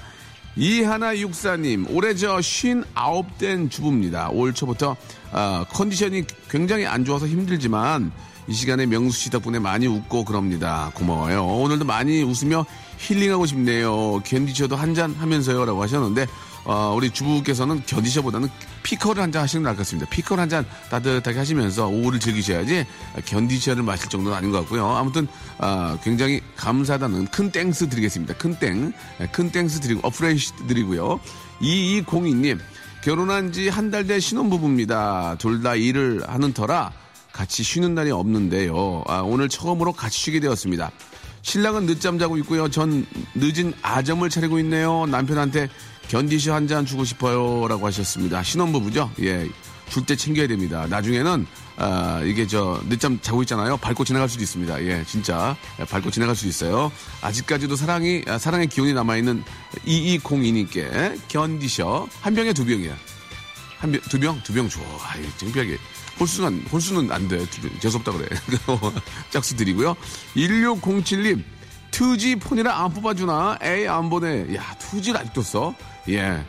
이하나 0.56 1.18
육사님, 1.18 1.88
올해 1.89 2.15
저 2.15 2.38
59된 2.38 3.70
주부입니다. 3.70 4.29
올 4.29 4.53
초부터, 4.53 4.96
어, 5.32 5.65
컨디션이 5.70 6.24
굉장히 6.50 6.86
안 6.86 7.06
좋아서 7.06 7.27
힘들지만, 7.27 8.12
이 8.48 8.53
시간에 8.53 8.88
명수 8.88 9.18
씨 9.18 9.29
덕분에 9.29 9.60
많이 9.60 9.86
웃고 9.86 10.25
그럽니다. 10.25 10.91
고마워요. 10.96 11.46
오늘도 11.46 11.86
많이 11.86 12.24
웃으며 12.24 12.65
힐링하고 13.00 13.46
싶네요. 13.46 14.20
견디셔도 14.25 14.75
한 14.75 14.94
잔 14.94 15.13
하면서요. 15.13 15.65
라고 15.65 15.82
하셨는데, 15.84 16.27
어, 16.65 16.94
우리 16.96 17.10
주부께서는 17.10 17.84
견디셔보다는 17.86 18.50
피커를 18.84 19.24
한 19.24 19.32
잔 19.32 19.44
하시는 19.44 19.63
게 19.70 19.75
같습니다. 19.77 20.10
피커를 20.10 20.41
한 20.41 20.50
잔 20.50 20.65
따뜻하게 20.89 21.38
하시면서 21.38 21.88
오후를 21.88 22.20
즐기셔야지 22.20 22.86
견디셔를 23.25 23.84
마실 23.84 24.10
정도는 24.10 24.38
아닌 24.38 24.51
것 24.51 24.60
같고요. 24.60 24.86
아무튼, 24.96 25.27
어, 25.60 25.98
굉장히 26.03 26.41
감사하다는 26.58 27.27
큰 27.27 27.51
thanks 27.51 27.88
드리겠습니다. 27.89 28.34
큰 28.36 28.58
땡. 28.60 28.91
네, 29.20 29.27
큰 29.32 29.50
thanks 29.51 29.79
드리고, 29.79 30.01
어프레시 30.08 30.51
드리고요. 30.68 31.20
2202님, 31.62 32.60
결혼한 33.03 33.51
지 33.53 33.70
한 33.70 33.91
달 33.91 34.06
된 34.08 34.20
신혼부부입니다. 34.20 35.36
둘 35.39 35.62
다 35.63 35.75
일을 35.75 36.24
하는 36.27 36.51
터라 36.53 36.91
같이 37.32 37.63
쉬는 37.63 37.96
날이 37.96 38.12
없는데요. 38.12 39.03
아, 39.08 39.20
오늘 39.22 39.48
처음으로 39.48 39.94
같이 39.94 40.20
쉬게 40.20 40.39
되었습니다. 40.41 40.91
신랑은 41.41 41.86
늦잠 41.86 42.19
자고 42.19 42.38
있고요. 42.38 42.69
전 42.69 43.05
늦은 43.36 43.74
아점을 43.81 44.27
차리고 44.29 44.60
있네요. 44.60 45.05
남편한테 45.08 45.69
견디셔 46.10 46.53
한잔 46.53 46.86
주고 46.86 47.03
싶어요. 47.05 47.67
라고 47.67 47.86
하셨습니다. 47.88 48.43
신혼부부죠? 48.43 49.12
예. 49.22 49.48
줄 49.89 50.05
때 50.05 50.15
챙겨야 50.15 50.48
됩니다. 50.48 50.86
나중에는, 50.88 51.48
아, 51.77 52.22
이게 52.24 52.46
저, 52.46 52.79
늦잠 52.88 53.19
자고 53.22 53.41
있잖아요. 53.41 53.75
밟고 53.77 54.03
지나갈 54.05 54.29
수도 54.29 54.43
있습니다. 54.43 54.84
예, 54.84 55.03
진짜. 55.08 55.55
예, 55.79 55.84
밟고 55.84 56.12
지나갈 56.12 56.36
수도 56.36 56.48
있어요. 56.48 56.91
아직까지도 57.22 57.75
사랑이, 57.75 58.24
아, 58.27 58.38
사랑의 58.38 58.67
기운이 58.67 58.93
남아있는 58.93 59.43
2202님께 59.88 61.19
견디셔. 61.27 62.08
한 62.22 62.36
병에 62.36 62.53
두 62.53 62.65
병이야. 62.65 62.96
한 63.79 63.91
병, 63.91 64.01
두 64.01 64.19
병? 64.19 64.39
두병 64.43 64.69
줘. 64.69 64.79
아이, 65.08 65.24
창피하게. 65.38 65.77
홀수는, 66.19 66.65
홀수는 66.71 67.11
안 67.11 67.27
돼. 67.27 67.45
재수없다 67.79 68.11
그래. 68.11 68.27
짝수 69.31 69.55
드리고요. 69.55 69.95
1607님, 70.35 71.43
투지 71.91 72.35
폰이라 72.38 72.83
안 72.83 72.93
뽑아주나? 72.93 73.59
에이, 73.61 73.88
안 73.88 74.09
보내. 74.09 74.53
야, 74.55 74.75
투지를 74.79 75.19
아직도 75.21 75.41
써? 75.41 75.73
예. 76.09 76.43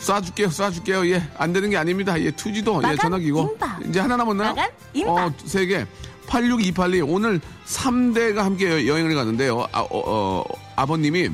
쏴줄게요, 0.00 0.46
쏴줄게요. 0.48 1.08
예. 1.10 1.28
안 1.36 1.52
되는 1.52 1.68
게 1.70 1.76
아닙니다. 1.76 2.18
예, 2.20 2.30
투지도. 2.30 2.76
예, 2.78 2.82
마감 2.82 2.96
전화기고. 2.98 3.50
임박. 3.54 3.80
이제 3.88 3.98
하나 4.00 4.16
남았나요? 4.16 4.54
마감 4.54 4.70
임박. 4.94 5.16
어, 5.16 5.32
세 5.44 5.66
개. 5.66 5.84
86282. 6.28 7.00
오늘 7.02 7.40
3대가 7.66 8.36
함께 8.36 8.66
여- 8.68 8.86
여행을 8.86 9.14
가는데요. 9.14 9.66
아, 9.72 9.80
어, 9.80 9.88
어, 9.90 10.44
아버님이 10.76 11.30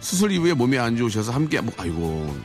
수술 0.00 0.32
이후에 0.32 0.52
몸이 0.52 0.76
안 0.78 0.96
좋으셔서 0.96 1.32
함께, 1.32 1.60
뭐, 1.60 1.72
아이고. 1.78 2.36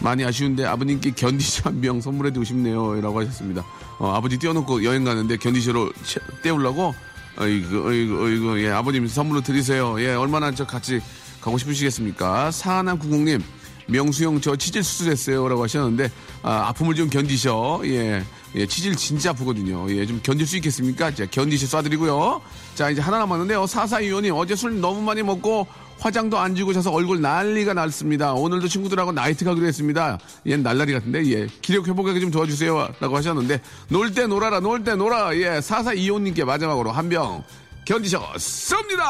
많이 0.00 0.24
아쉬운데 0.24 0.64
아버님께 0.64 1.12
견디셔 1.12 1.70
한병 1.70 2.00
선물해 2.00 2.30
드리고 2.30 2.44
싶네요. 2.44 3.00
라고 3.00 3.20
하셨습니다. 3.20 3.64
어, 3.98 4.10
아버지 4.12 4.38
띄워놓고 4.38 4.84
여행 4.84 5.04
가는데 5.04 5.36
견디셔로 5.36 5.92
채- 6.04 6.20
때우려고 6.42 6.94
어이구, 7.38 7.88
어이구, 7.88 8.24
어이구, 8.24 8.62
예, 8.62 8.70
아버님 8.70 9.06
선물로 9.08 9.40
드리세요. 9.40 10.00
예, 10.00 10.14
얼마나 10.14 10.52
저 10.52 10.66
같이 10.66 11.00
가고 11.40 11.58
싶으시겠습니까? 11.58 12.50
사하남 12.52 12.98
구공님, 12.98 13.42
명수형 13.88 14.40
저 14.40 14.54
치질 14.56 14.82
수술했어요. 14.84 15.48
라고 15.48 15.62
하셨는데, 15.64 16.10
아, 16.42 16.68
아픔을 16.68 16.94
좀 16.94 17.10
견디셔. 17.10 17.80
예, 17.86 18.24
예, 18.54 18.66
치질 18.66 18.94
진짜 18.96 19.30
아프거든요. 19.30 19.90
예, 19.90 20.06
좀 20.06 20.20
견딜 20.22 20.46
수 20.46 20.56
있겠습니까? 20.56 21.12
자, 21.14 21.26
견디셔 21.26 21.66
쏴드리고요. 21.78 22.40
자, 22.76 22.88
이제 22.90 23.00
하나 23.00 23.18
남았는데요. 23.18 23.66
사사이원님, 23.66 24.32
어제 24.34 24.54
술 24.54 24.80
너무 24.80 25.02
많이 25.02 25.22
먹고 25.22 25.66
화장도 25.98 26.38
안 26.38 26.54
지고 26.54 26.72
자서 26.72 26.90
얼굴 26.92 27.20
난리가 27.20 27.72
났습니다. 27.74 28.34
오늘도 28.34 28.68
친구들하고 28.68 29.12
나이트 29.12 29.44
가기로 29.44 29.66
했습니다. 29.66 30.18
얘 30.46 30.56
날라리 30.56 30.92
같은데, 30.92 31.24
예. 31.32 31.46
기력 31.62 31.88
회복하게 31.88 32.20
좀 32.20 32.30
도와주세요. 32.30 32.88
라고 33.00 33.16
하셨는데, 33.16 33.60
놀 33.88 34.12
때 34.14 34.26
놀아라, 34.26 34.60
놀 34.60 34.84
때 34.84 34.94
놀아. 34.96 35.34
예, 35.36 35.60
사사 35.60 35.92
이호님께 35.94 36.44
마지막으로 36.44 36.92
한 36.92 37.08
병 37.08 37.42
견디셨습니다. 37.86 39.04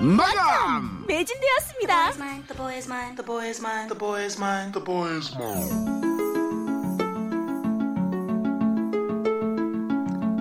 마감! 0.00 1.04
매진되었습니다. 1.06 2.12
The 2.12 2.56
boy 2.56 2.74
is 2.76 2.86
mine. 2.88 3.14
The 3.16 3.26
boy 3.26 3.46
is 3.46 3.60
mine. 3.60 3.88
The 3.88 3.98
boy 3.98 4.22
is 4.24 4.38
mine. 4.38 4.72
The 4.72 4.84
boy 4.84 5.16
is 5.16 5.32
mine. 5.34 5.96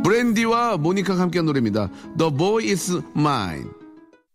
브랜디와 0.03 0.77
모니카가 0.77 1.19
함께한 1.19 1.45
노래입니다. 1.45 1.89
The 2.17 2.31
Boy 2.35 2.65
is 2.69 3.01
Mine. 3.15 3.69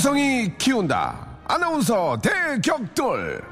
거성이 0.00 0.50
키운다. 0.56 1.14
아나운서 1.46 2.18
대격돌. 2.22 3.42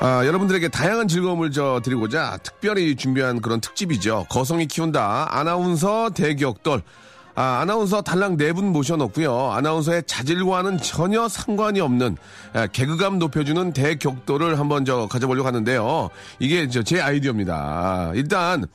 아, 0.00 0.26
여러분들에게 0.26 0.68
다양한 0.68 1.08
즐거움을 1.08 1.50
저 1.50 1.80
드리고자 1.82 2.38
특별히 2.42 2.94
준비한 2.96 3.40
그런 3.40 3.60
특집이죠. 3.60 4.26
거성이 4.28 4.66
키운다. 4.66 5.28
아나운서 5.30 6.10
대격돌. 6.10 6.82
아, 7.36 7.58
아나운서 7.62 8.02
달랑 8.02 8.36
네 8.36 8.52
분 8.52 8.66
모셔놓고요. 8.72 9.52
아나운서의 9.52 10.02
자질과는 10.06 10.78
전혀 10.78 11.26
상관이 11.28 11.80
없는 11.80 12.16
아, 12.52 12.66
개그감 12.66 13.18
높여주는 13.18 13.72
대격돌을 13.72 14.58
한번 14.58 14.84
저 14.84 15.08
가져보려고 15.08 15.46
하는데요. 15.46 16.10
이게 16.38 16.68
저 16.68 16.82
제 16.82 17.00
아이디어입니다. 17.00 17.54
아, 17.54 18.12
일단 18.14 18.66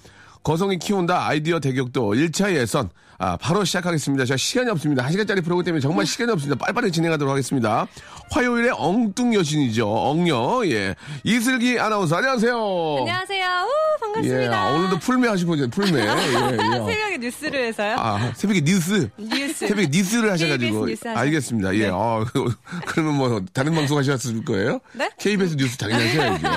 거성이 0.44 0.78
키운다 0.78 1.28
아이디어 1.28 1.60
대격돌 1.60 2.14
1차 2.14 2.54
예선. 2.56 2.90
아, 3.22 3.36
바로 3.36 3.66
시작하겠습니다. 3.66 4.24
제가 4.24 4.38
시간이 4.38 4.70
없습니다. 4.72 5.06
1시간짜리 5.06 5.44
프로그램 5.44 5.66
때문에 5.66 5.82
정말 5.82 6.06
시간이 6.06 6.32
없습니다. 6.32 6.58
빨리빨리 6.58 6.90
진행하도록 6.90 7.30
하겠습니다. 7.30 7.86
화요일에 8.32 8.70
엉뚱 8.74 9.34
여신이죠. 9.34 9.86
엉녀. 9.90 10.62
예. 10.68 10.96
이슬기 11.26 11.78
아나운서, 11.78 12.16
안녕하세요. 12.16 12.54
안녕하세요. 13.00 13.46
우, 13.68 14.00
반갑습니다. 14.00 14.72
예, 14.72 14.76
오늘도 14.78 15.00
풀메 15.00 15.28
하시고, 15.28 15.56
이제 15.56 15.68
풀메. 15.68 16.00
예, 16.00 16.06
예. 16.06 16.58
새벽에 16.94 17.18
뉴스를 17.20 17.66
해서요. 17.66 17.96
아, 18.00 18.32
새벽에 18.36 18.62
뉴스. 18.62 19.10
뉴스. 19.18 19.68
새벽에 19.68 19.88
뉴스를 19.92 20.32
하셔가지고. 20.32 20.86
뉴스 20.86 21.06
알겠습니다. 21.10 21.76
예. 21.76 21.80
네. 21.80 21.90
어, 21.90 22.26
그러면 22.86 23.16
뭐, 23.16 23.42
다른 23.52 23.76
방송 23.76 23.98
하셨을 23.98 24.46
거예요? 24.46 24.80
네? 24.94 25.10
KBS 25.20 25.58
뉴스 25.58 25.76
당연히 25.76 26.08
하셔야죠. 26.16 26.48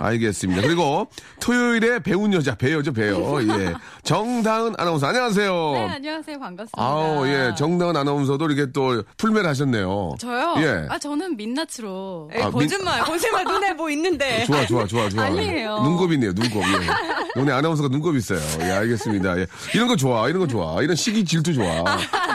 알겠습니다. 0.00 0.60
그리고 0.60 1.08
토요일에 1.40 2.00
배운 2.00 2.30
여자, 2.34 2.54
배우죠, 2.54 2.92
배우. 2.92 3.40
예. 3.58 3.72
정다은 4.02 4.74
아나운서, 4.76 5.06
안녕하세요. 5.06 5.72
네, 5.72 5.93
안녕하세요. 5.94 6.40
반갑습니다. 6.40 6.82
아우, 6.82 7.26
예. 7.28 7.54
정다은 7.56 7.96
아나운서도 7.96 8.50
이렇게 8.50 8.72
또 8.72 9.02
풀메를 9.16 9.48
하셨네요. 9.50 10.16
저요? 10.18 10.54
예. 10.58 10.86
아, 10.88 10.98
저는 10.98 11.36
민낯으로. 11.36 12.30
에이, 12.34 12.42
아, 12.42 12.50
거짓말, 12.50 13.00
거짓말. 13.04 13.44
눈에 13.44 13.72
뭐 13.74 13.88
있는데. 13.90 14.44
좋아, 14.44 14.66
좋아, 14.66 14.86
좋아, 14.86 15.08
좋아. 15.08 15.24
아니에요. 15.24 15.82
눈곱이네요, 15.84 16.32
눈곱. 16.34 16.62
예. 16.64 17.40
눈에 17.40 17.52
아나운서가 17.52 17.88
눈곱이 17.88 18.18
있어요. 18.18 18.40
예, 18.60 18.72
알겠습니다. 18.72 19.38
예. 19.38 19.46
이런 19.72 19.86
거 19.86 19.94
좋아, 19.94 20.28
이런 20.28 20.40
거 20.40 20.48
좋아. 20.48 20.82
이런 20.82 20.96
시기 20.96 21.24
질투 21.24 21.54
좋아. 21.54 21.84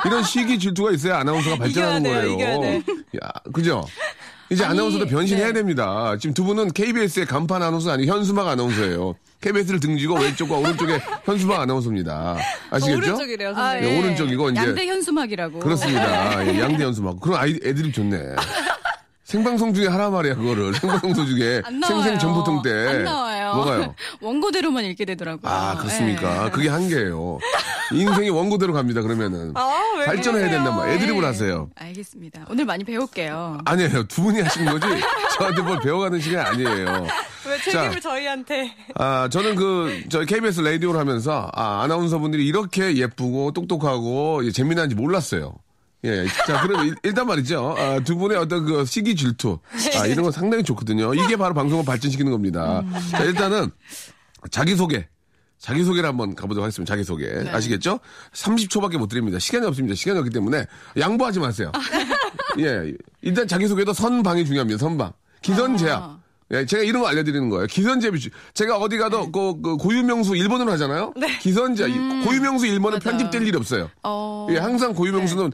이런 0.05 0.23
시기 0.23 0.57
질투가 0.57 0.91
있어야 0.91 1.17
아나운서가 1.19 1.57
발전하는 1.57 2.03
돼요, 2.03 2.37
거예요. 2.37 2.75
야, 3.21 3.29
그죠? 3.53 3.83
이제 4.49 4.63
아니, 4.63 4.79
아나운서도 4.79 5.05
변신해야 5.05 5.47
네. 5.47 5.53
됩니다. 5.53 6.15
지금 6.19 6.33
두 6.33 6.43
분은 6.43 6.71
KBS의 6.71 7.25
간판 7.25 7.61
아나운서 7.61 7.91
아니 7.91 8.07
현수막 8.07 8.47
아나운서예요. 8.47 9.15
KBS를 9.41 9.79
등지고 9.79 10.15
왼쪽과 10.15 10.57
오른쪽에 10.57 10.99
현수막 11.23 11.61
아나운서입니다. 11.61 12.37
아시겠죠? 12.71 12.97
오른쪽이래요, 12.97 13.49
아, 13.51 13.53
선배님. 13.53 13.89
네, 13.89 13.99
오른쪽이고 13.99 14.49
이제 14.49 14.59
양대 14.61 14.87
현수막이라고. 14.87 15.59
그렇습니다. 15.59 16.45
예, 16.47 16.59
양대 16.59 16.83
현수막. 16.83 17.19
그런 17.21 17.39
아이 17.39 17.51
애드립 17.63 17.93
좋네. 17.93 18.17
생방송 19.23 19.75
중에 19.75 19.85
하라 19.87 20.09
말이야 20.09 20.33
그거를 20.35 20.73
생방송 20.73 21.13
중에. 21.27 21.61
생생 21.87 22.17
정보통 22.17 22.61
때 22.63 22.69
안 22.71 23.03
나와요. 23.03 23.53
뭐가요? 23.55 23.95
원고대로만 24.21 24.83
읽게 24.85 25.05
되더라고요. 25.05 25.49
아 25.51 25.75
그렇습니까? 25.77 26.47
예. 26.47 26.49
그게 26.49 26.67
한계예요. 26.67 27.37
인생이 27.91 28.29
원고대로 28.31 28.73
갑니다. 28.73 29.01
그러면은 29.01 29.51
아, 29.55 29.71
왜 29.99 30.05
발전해야? 30.05 30.49
된단 30.49 30.75
말이야. 30.75 30.95
애드립을 30.95 31.21
네. 31.21 31.27
하세요. 31.27 31.69
알겠습니다. 31.75 32.45
오늘 32.49 32.65
많이 32.65 32.83
배울게요. 32.83 33.59
아니에요. 33.65 34.03
두 34.07 34.23
분이 34.23 34.41
하시는 34.41 34.71
거지. 34.79 35.01
저한테 35.37 35.61
뭘 35.61 35.79
배워가는 35.79 36.19
시간 36.19 36.47
아니에요. 36.47 37.07
왜 37.47 37.57
책임을 37.59 37.91
자. 38.01 38.09
저희한테. 38.09 38.75
아, 38.95 39.29
저는 39.29 39.55
그, 39.55 40.03
저희 40.09 40.25
KBS 40.25 40.61
라디오를 40.61 40.99
하면서, 40.99 41.49
아, 41.53 41.81
아나운서분들이 41.83 42.45
이렇게 42.45 42.95
예쁘고 42.97 43.51
똑똑하고 43.53 44.41
예, 44.45 44.51
재미난지 44.51 44.95
몰랐어요. 44.95 45.55
예, 46.05 46.25
자, 46.47 46.61
그러면 46.61 46.87
일- 46.87 46.95
일단 47.03 47.27
말이죠. 47.27 47.75
아, 47.77 47.99
두 48.01 48.15
분의 48.17 48.37
어떤 48.37 48.65
그 48.65 48.85
시기 48.85 49.15
질투. 49.15 49.59
아, 49.97 50.05
이런 50.05 50.23
건 50.23 50.31
상당히 50.31 50.63
좋거든요. 50.63 51.13
이게 51.13 51.35
바로 51.35 51.53
방송을 51.53 51.83
발전시키는 51.85 52.31
겁니다. 52.31 52.83
자, 53.11 53.23
일단은 53.23 53.69
자기소개. 54.51 55.07
자기소개를 55.57 56.07
한번 56.07 56.35
가보도록 56.35 56.63
하겠습니다. 56.63 56.89
자기소개. 56.93 57.49
아시겠죠? 57.51 57.99
30초밖에 58.33 58.97
못 58.97 59.07
드립니다. 59.09 59.39
시간이 59.39 59.65
없습니다. 59.67 59.93
시간이 59.93 60.17
없기 60.19 60.31
때문에 60.31 60.65
양보하지 60.97 61.39
마세요. 61.39 61.69
예. 62.59 62.93
일단 63.21 63.45
자기소개도 63.45 63.91
선방이 63.91 64.45
중요합니다. 64.45 64.77
선방. 64.79 65.11
기선제압. 65.41 66.18
예, 66.51 66.65
제가 66.65 66.83
이런 66.83 67.01
거 67.03 67.07
알려드리는 67.07 67.49
거예요. 67.49 67.67
기선제압이, 67.67 68.19
주- 68.19 68.29
제가 68.55 68.77
어디 68.77 68.97
가도 68.97 69.31
그, 69.31 69.61
그 69.61 69.77
고유명수 69.77 70.31
1번으로 70.33 70.69
하잖아요? 70.71 71.13
기선제압. 71.41 71.89
고유명수 72.25 72.65
1번은 72.65 73.01
편집될 73.03 73.45
일이 73.45 73.55
없어요. 73.55 73.89
어, 74.03 74.47
예, 74.51 74.57
항상 74.57 74.93
고유명수는 74.93 75.51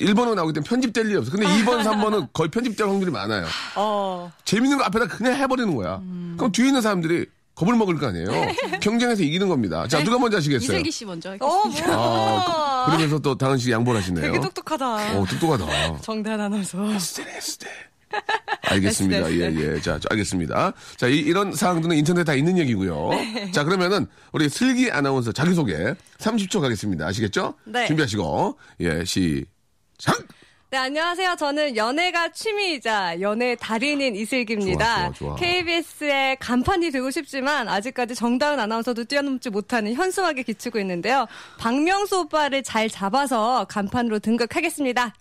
1번으로 0.00 0.34
나오기 0.34 0.52
때문에 0.52 0.68
편집될 0.68 1.06
일이 1.06 1.16
없어요. 1.16 1.32
근데 1.32 1.46
2번, 1.46 1.82
3번은 1.82 2.28
거의 2.34 2.48
편집될 2.50 2.86
확률이 2.86 3.10
많아요. 3.10 3.44
어. 3.74 4.30
재밌는 4.44 4.78
거 4.78 4.84
앞에다 4.84 5.08
그냥 5.08 5.34
해버리는 5.34 5.74
거야. 5.74 6.00
그럼 6.36 6.52
뒤에 6.52 6.66
있는 6.66 6.80
사람들이 6.80 7.26
겁을 7.56 7.74
먹을 7.74 7.96
거 7.98 8.06
아니에요. 8.08 8.26
경쟁에서 8.82 9.22
이기는 9.22 9.48
겁니다. 9.48 9.88
자, 9.88 10.04
누가 10.04 10.18
먼저 10.18 10.36
하시겠어요? 10.36 10.62
이슬기 10.62 10.92
씨 10.92 11.06
먼저 11.06 11.30
어, 11.40 11.48
하겠습니다. 11.62 11.96
뭐야. 11.96 11.98
아, 12.46 12.84
그, 12.86 12.90
러면서또 12.92 13.34
다은 13.38 13.56
씨 13.56 13.72
양보를 13.72 13.98
하시네요. 14.00 14.26
되게 14.26 14.38
똑똑하다. 14.40 15.16
어, 15.18 15.24
똑똑하다. 15.28 16.00
정대한 16.02 16.38
아나운서. 16.40 16.98
스테레 16.98 17.40
스테. 17.40 17.66
알겠습니다. 18.62 19.28
네, 19.28 19.38
예, 19.38 19.48
네, 19.48 19.74
예. 19.74 19.80
자, 19.80 19.98
저 19.98 20.08
알겠습니다. 20.10 20.72
자, 20.96 21.06
이, 21.06 21.32
런 21.32 21.52
사항들은 21.52 21.96
인터넷 21.96 22.24
다 22.24 22.34
있는 22.34 22.58
얘기고요. 22.58 23.10
네. 23.10 23.50
자, 23.52 23.64
그러면은 23.64 24.06
우리 24.32 24.48
슬기 24.48 24.90
아나운서 24.90 25.32
자기소개 25.32 25.94
30초 26.18 26.60
가겠습니다. 26.60 27.06
아시겠죠? 27.06 27.54
네. 27.64 27.86
준비하시고, 27.86 28.58
예, 28.80 29.04
시작! 29.04 30.26
네, 30.68 30.78
안녕하세요. 30.78 31.36
저는 31.38 31.76
연애가 31.76 32.32
취미이자 32.32 33.20
연애 33.20 33.54
달인인 33.54 34.16
이슬기입니다. 34.16 34.96
좋아, 34.96 35.12
좋아, 35.12 35.28
좋아. 35.28 35.36
KBS의 35.36 36.36
간판이 36.40 36.90
되고 36.90 37.08
싶지만 37.12 37.68
아직까지 37.68 38.16
정다은 38.16 38.58
아나운서도 38.58 39.04
뛰어넘지 39.04 39.50
못하는 39.50 39.94
현수막에 39.94 40.42
기치고 40.42 40.80
있는데요. 40.80 41.26
박명수 41.58 42.18
오빠를 42.22 42.64
잘 42.64 42.90
잡아서 42.90 43.64
간판으로 43.66 44.18
등극하겠습니다. 44.18 45.14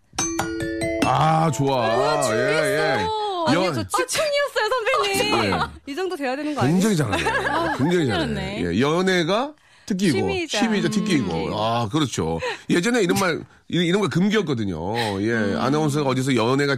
아, 1.06 1.52
좋아. 1.52 2.22
예, 2.34 2.38
예. 2.38 3.08
아니, 3.48 3.56
연- 3.63 3.74
저 3.74 3.84
치충이었어요, 3.84 4.70
선배님. 4.70 5.44
예. 5.54 5.60
이 5.91 5.96
정도 5.96 6.15
돼야 6.15 6.36
되는 6.36 6.56
거 6.56 6.62
아니에요? 6.62 6.80
굉장히 6.80 6.96
잘하네. 6.96 7.78
굉장히 7.78 8.08
잘하네. 8.08 8.63
예, 8.65 8.80
연애가 8.82 9.54
특기이고, 9.86 10.18
취미이자. 10.18 10.60
취미이자 10.60 10.89
특기이고. 10.89 11.56
아, 11.60 11.88
그렇죠. 11.89 12.39
예전에 12.72 13.04
이런 13.04 13.20
말, 13.20 13.39
이- 13.70 13.78
이런 13.86 14.02
거 14.02 14.08
금기였거든요. 14.08 15.22
예, 15.22 15.56
아나운서가 15.60 16.10
어디서 16.10 16.36
연애가, 16.36 16.78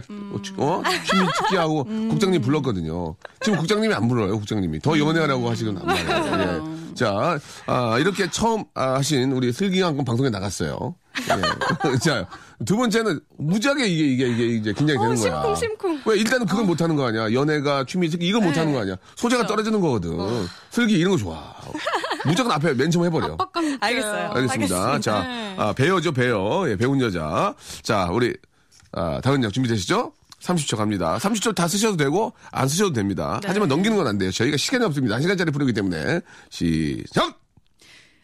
어? 0.58 0.82
취미 1.06 1.26
특기하고 1.38 1.84
국장님 1.84 2.42
불렀거든요. 2.42 3.16
지금 3.40 3.58
국장님이 3.58 3.94
안 3.94 4.08
불러요, 4.08 4.32
국장님이. 4.38 4.80
더 4.80 4.98
연애하라고 4.98 5.48
하시는 5.48 5.74
말이에요. 5.74 6.08
예. 6.74 6.77
자, 6.98 7.38
아, 7.66 7.96
이렇게 8.00 8.28
처음 8.28 8.64
아, 8.74 8.94
하신 8.94 9.30
우리 9.30 9.52
슬기강 9.52 10.04
방송에 10.04 10.30
나갔어요. 10.30 10.96
예. 11.30 11.98
자, 12.02 12.26
두 12.64 12.76
번째는 12.76 13.20
무지하게 13.38 13.86
이게, 13.86 14.04
이게, 14.04 14.26
이게 14.26 14.46
이제 14.56 14.72
긴장이 14.72 14.98
되는 14.98 15.14
거야. 15.14 15.42
심쿵, 15.42 15.54
심쿵. 15.54 16.02
왜 16.06 16.16
일단은 16.18 16.46
그건 16.46 16.66
못 16.66 16.80
하는 16.80 16.96
거 16.96 17.06
아니야. 17.06 17.32
연애가 17.32 17.84
취미 17.86 18.08
이걸 18.08 18.42
못 18.42 18.56
하는 18.56 18.72
거 18.72 18.80
아니야. 18.80 18.96
소재가 19.14 19.46
떨어지는 19.46 19.80
거거든. 19.80 20.18
슬기 20.70 20.98
이런 20.98 21.12
거 21.12 21.16
좋아. 21.16 21.54
무조건 22.24 22.52
앞에 22.52 22.74
맨 22.74 22.90
처음 22.90 23.06
해버려. 23.06 23.36
알겠어요. 23.80 24.30
알겠습니다. 24.32 24.34
알겠습니다. 24.34 25.00
자, 25.00 25.20
네. 25.22 25.54
아, 25.56 25.72
배우죠, 25.72 26.10
배우. 26.10 26.68
예, 26.68 26.76
배운 26.76 27.00
여자. 27.00 27.54
자, 27.82 28.08
우리, 28.10 28.34
아, 28.92 29.20
다은 29.22 29.44
양 29.44 29.52
준비되시죠? 29.52 30.12
30초 30.40 30.76
갑니다. 30.76 31.18
30초 31.18 31.54
다 31.54 31.66
쓰셔도 31.68 31.96
되고, 31.96 32.32
안 32.50 32.68
쓰셔도 32.68 32.92
됩니다. 32.92 33.40
하지만 33.44 33.68
넘기는 33.68 33.96
건 33.96 34.06
안 34.06 34.18
돼요. 34.18 34.30
저희가 34.30 34.56
시간이 34.56 34.84
없습니다. 34.84 35.16
1시간짜리 35.18 35.52
프로기 35.52 35.72
때문에. 35.72 36.20
시작! 36.50 37.37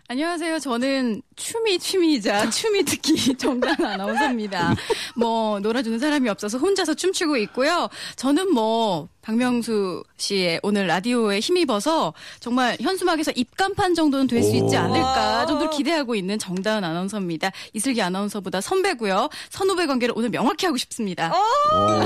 안녕하세요. 0.07 0.59
저는 0.59 1.23
춤이 1.35 1.79
취미이자 1.79 2.49
춤이 2.51 2.83
특기 2.85 3.35
정당 3.39 3.75
아나운서입니다. 3.83 4.75
뭐 5.17 5.59
놀아주는 5.61 5.99
사람이 5.99 6.29
없어서 6.29 6.59
혼자서 6.59 6.93
춤추고 6.95 7.39
있고요. 7.39 7.89
저는 8.17 8.53
뭐 8.53 9.09
박명수 9.23 10.05
씨의 10.19 10.61
오늘 10.63 10.87
라디오에 10.89 11.41
힘입어서 11.41 12.13
정말 12.41 12.77
현수막에서 12.81 13.33
입간판 13.35 13.95
정도는 13.95 14.27
될 14.27 14.43
수 14.45 14.55
있지 14.55 14.77
않을까 14.77 15.47
정도로 15.47 15.71
기대하고 15.71 16.15
있는 16.15 16.39
정다은 16.39 16.85
아나운서입니다. 16.85 17.51
이슬기 17.73 18.03
아나운서보다 18.03 18.61
선배고요. 18.61 19.31
선후배 19.49 19.87
관계를 19.87 20.13
오늘 20.19 20.29
명확히 20.29 20.67
하고 20.67 20.77
싶습니다. 20.77 21.33
오, 21.33 22.05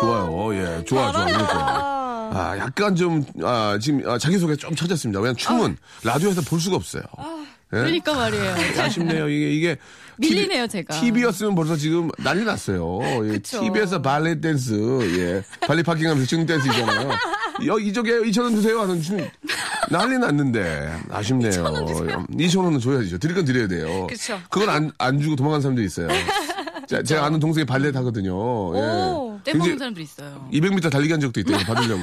좋아요. 0.00 0.54
예, 0.54 0.84
좋아, 0.84 1.10
좋아. 1.10 1.26
좋아. 1.26 2.01
아, 2.34 2.56
약간 2.58 2.94
좀, 2.96 3.24
아, 3.42 3.78
지금, 3.80 4.08
아, 4.08 4.18
자기소개 4.18 4.56
좀 4.56 4.74
찾았습니다. 4.74 5.20
왜냐면 5.20 5.36
춤은 5.36 5.76
라디오에서 6.02 6.40
볼 6.42 6.60
수가 6.60 6.76
없어요. 6.76 7.02
예? 7.74 7.78
그러니까 7.78 8.14
말이에요. 8.14 8.54
아쉽네요. 8.78 9.28
이게, 9.28 9.50
이게. 9.52 9.76
밀리네요, 10.18 10.66
제가. 10.66 10.94
TV였으면 11.00 11.54
벌써 11.54 11.74
지금 11.76 12.10
난리 12.18 12.44
났어요. 12.44 13.00
예, 13.32 13.38
TV에서 13.38 14.02
발레 14.02 14.40
댄스, 14.40 14.74
예. 15.18 15.42
발레 15.66 15.82
파킹 15.82 16.06
하면서 16.08 16.26
중 16.26 16.44
댄스 16.44 16.68
있잖아요. 16.68 17.10
여, 17.66 17.78
이쪽에 17.78 18.20
2천원 18.20 18.54
주세요 18.54 18.80
하는 18.80 19.00
중, 19.00 19.26
난리 19.90 20.18
났는데. 20.18 20.92
아쉽네요. 21.10 21.50
2천원은 21.50 22.80
줘야죠. 22.80 23.18
드릴 23.18 23.34
건 23.34 23.44
드려야 23.44 23.66
돼요. 23.68 24.06
그쵸. 24.06 24.38
그걸 24.50 24.68
안, 24.70 24.92
안 24.98 25.18
주고 25.20 25.34
도망간 25.36 25.60
사람도 25.62 25.82
있어요. 25.82 26.08
자, 26.92 27.02
제가 27.02 27.24
아는 27.24 27.40
동생이 27.40 27.64
발레 27.64 27.90
타거든요. 27.90 28.34
오. 28.34 29.38
예. 29.38 29.50
떼먹는 29.50 29.78
사람들 29.78 30.02
있어요. 30.02 30.46
200m 30.52 30.90
달리기 30.90 31.10
한 31.10 31.20
적도 31.22 31.40
있대요. 31.40 31.56
받으려고. 31.56 32.02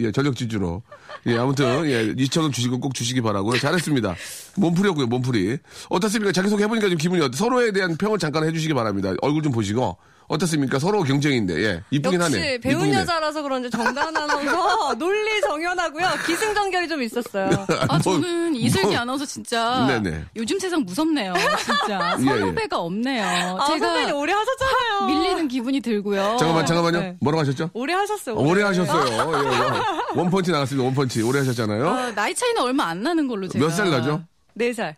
예, 0.00 0.10
전력 0.10 0.34
질주로. 0.34 0.82
예, 1.26 1.36
아무튼, 1.36 1.88
예, 1.88 2.12
2천원 2.14 2.52
주시고 2.52 2.80
꼭 2.80 2.94
주시기 2.94 3.20
바라고요. 3.20 3.60
잘했습니다. 3.60 4.16
몸풀이였고요, 4.56 5.06
몸풀이. 5.06 5.58
어떻습니까? 5.88 6.32
자기소개 6.32 6.64
해보니까 6.64 6.88
좀 6.88 6.98
기분이 6.98 7.22
어때? 7.22 7.36
서로에 7.36 7.70
대한 7.70 7.96
평을 7.96 8.18
잠깐 8.18 8.42
해주시기 8.42 8.74
바랍니다. 8.74 9.14
얼굴 9.22 9.40
좀 9.42 9.52
보시고. 9.52 9.96
어떻습니까? 10.28 10.78
서로 10.78 11.02
경쟁인데, 11.02 11.62
예. 11.64 11.82
이쁘긴 11.90 12.20
역시 12.20 12.36
하네. 12.36 12.58
배운 12.58 12.82
이쁘긴. 12.82 12.94
여자라서 13.00 13.42
그런지 13.42 13.70
정다은 13.70 14.16
아나운서 14.16 14.94
논리 14.98 15.40
정연하고요. 15.40 16.06
기승전결이 16.26 16.86
좀 16.88 17.02
있었어요. 17.02 17.48
아, 17.80 17.86
뭐, 17.86 17.98
저는 17.98 18.54
이슬기 18.54 18.88
뭐. 18.88 18.98
아나운서 18.98 19.24
진짜 19.24 19.86
네네. 19.88 20.24
요즘 20.36 20.58
세상 20.58 20.82
무섭네요. 20.84 21.34
진짜 21.64 22.14
예, 22.20 22.22
예. 22.22 22.24
선후배가 22.26 22.78
없네요. 22.78 23.24
아, 23.58 23.66
선배님 23.66 24.06
제가 24.06 24.18
오래 24.18 24.32
하셨잖아요. 24.34 25.06
밀리는 25.08 25.48
기분이 25.48 25.80
들고요. 25.80 26.36
잠깐만, 26.38 26.66
잠깐만요. 26.66 27.00
네. 27.00 27.16
뭐라고 27.20 27.40
하셨죠? 27.40 27.70
오래 27.72 27.94
하셨어요. 27.94 28.36
어, 28.36 28.42
오래 28.42 28.62
하셨어요. 28.62 29.06
예, 29.08 29.48
예. 29.48 30.18
원펀치 30.20 30.50
나갔습니다. 30.52 30.84
원펀치. 30.86 31.22
오래 31.22 31.38
하셨잖아요. 31.40 31.86
어, 31.86 32.12
나이 32.14 32.34
차이는 32.34 32.60
얼마 32.62 32.84
안 32.88 33.02
나는 33.02 33.26
걸로 33.28 33.48
제가 33.48 33.64
몇 33.64 33.70
살 33.70 33.90
나죠? 33.90 34.22
네 34.54 34.72
살. 34.72 34.96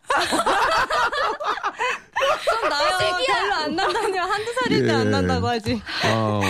좀 2.60 2.68
나요. 2.68 2.98
별로 3.26 3.54
안 3.54 3.76
난다니요. 3.76 4.22
한두 4.22 4.52
살일 4.60 4.86
때 4.86 4.92
예. 4.92 4.96
안 4.96 5.10
난다고 5.10 5.48
하지. 5.48 5.80
아, 6.04 6.08
어, 6.08 6.40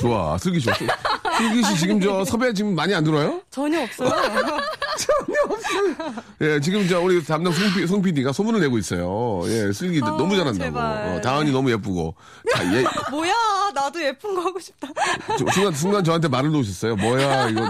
좋아. 0.00 0.38
슬기 0.38 0.60
좋아. 0.60 0.74
슬기 1.38 1.62
씨 1.64 1.76
지금 1.78 2.00
저 2.00 2.24
섭외 2.24 2.52
지금 2.52 2.74
많이 2.74 2.94
안 2.94 3.04
들어요? 3.04 3.40
전혀 3.50 3.82
없어요. 3.82 4.10
예, 6.40 6.60
지금 6.60 6.86
저 6.88 7.00
우리 7.00 7.22
담당 7.24 7.52
송, 7.52 7.72
P, 7.74 7.86
송 7.86 8.02
PD가 8.02 8.32
소문을 8.32 8.60
내고 8.60 8.78
있어요. 8.78 9.42
예, 9.46 9.72
슬기 9.72 10.00
아, 10.02 10.06
너무 10.06 10.36
잘한다고. 10.36 10.78
어, 10.78 11.20
다은이 11.22 11.50
너무 11.52 11.70
예쁘고. 11.70 12.14
자, 12.54 12.64
예, 12.74 12.84
뭐야, 13.10 13.32
나도 13.74 14.02
예쁜 14.02 14.34
거 14.34 14.42
하고 14.42 14.58
싶다. 14.58 14.88
저- 15.38 15.44
순간, 15.52 15.72
순간 15.74 16.04
저한테 16.04 16.28
말을 16.28 16.50
놓으셨어요. 16.50 16.96
뭐야, 16.96 17.48
이거. 17.48 17.68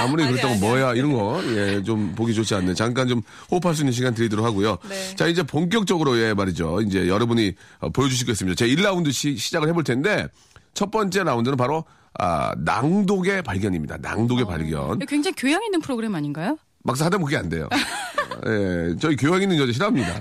아무리 0.00 0.26
그렇다고 0.26 0.54
뭐야, 0.56 0.94
이런 0.94 1.12
거. 1.12 1.40
예, 1.54 1.82
좀 1.82 2.14
보기 2.14 2.34
좋지 2.34 2.54
않네. 2.54 2.74
잠깐 2.74 3.08
좀 3.08 3.22
호흡할 3.50 3.74
수 3.74 3.82
있는 3.82 3.92
시간 3.92 4.14
드리도록 4.14 4.44
하고요. 4.44 4.78
네. 4.88 5.14
자, 5.16 5.26
이제 5.26 5.42
본격적으로, 5.42 6.18
예, 6.18 6.34
말이죠. 6.34 6.80
이제 6.82 7.08
여러분이 7.08 7.54
어, 7.78 7.90
보여주시겠습니다. 7.90 8.56
제 8.56 8.66
1라운드 8.66 9.12
시, 9.12 9.36
시작을 9.36 9.68
해볼 9.68 9.84
텐데, 9.84 10.26
첫 10.74 10.90
번째 10.90 11.24
라운드는 11.24 11.56
바로, 11.56 11.84
아, 12.18 12.52
낭독의 12.58 13.42
발견입니다. 13.42 13.98
낭독의 14.00 14.46
발견. 14.46 14.98
굉장히 15.00 15.34
교양 15.36 15.62
있는 15.62 15.80
프로그램 15.80 16.14
아닌가요? 16.14 16.58
막상 16.82 17.06
하다 17.06 17.18
보면 17.18 17.26
그게 17.26 17.36
안 17.36 17.48
돼요. 17.48 17.68
예, 18.46 18.96
저희 18.98 19.16
교양 19.16 19.42
있는 19.42 19.58
여자 19.58 19.72
싫어합니다. 19.72 20.18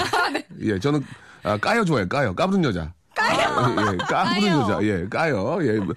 예, 0.62 0.80
저는 0.80 1.04
아, 1.44 1.58
까요 1.58 1.86
좋아해요. 1.86 2.08
까요. 2.10 2.36
까부는 2.36 2.64
여자. 2.66 2.94
까요. 3.62 3.92
예, 3.94 3.98
까부는. 3.98 4.48
여자. 4.48 4.80
예, 4.84 5.08
까요. 5.10 5.60
예, 5.62 5.72
뭐, 5.80 5.94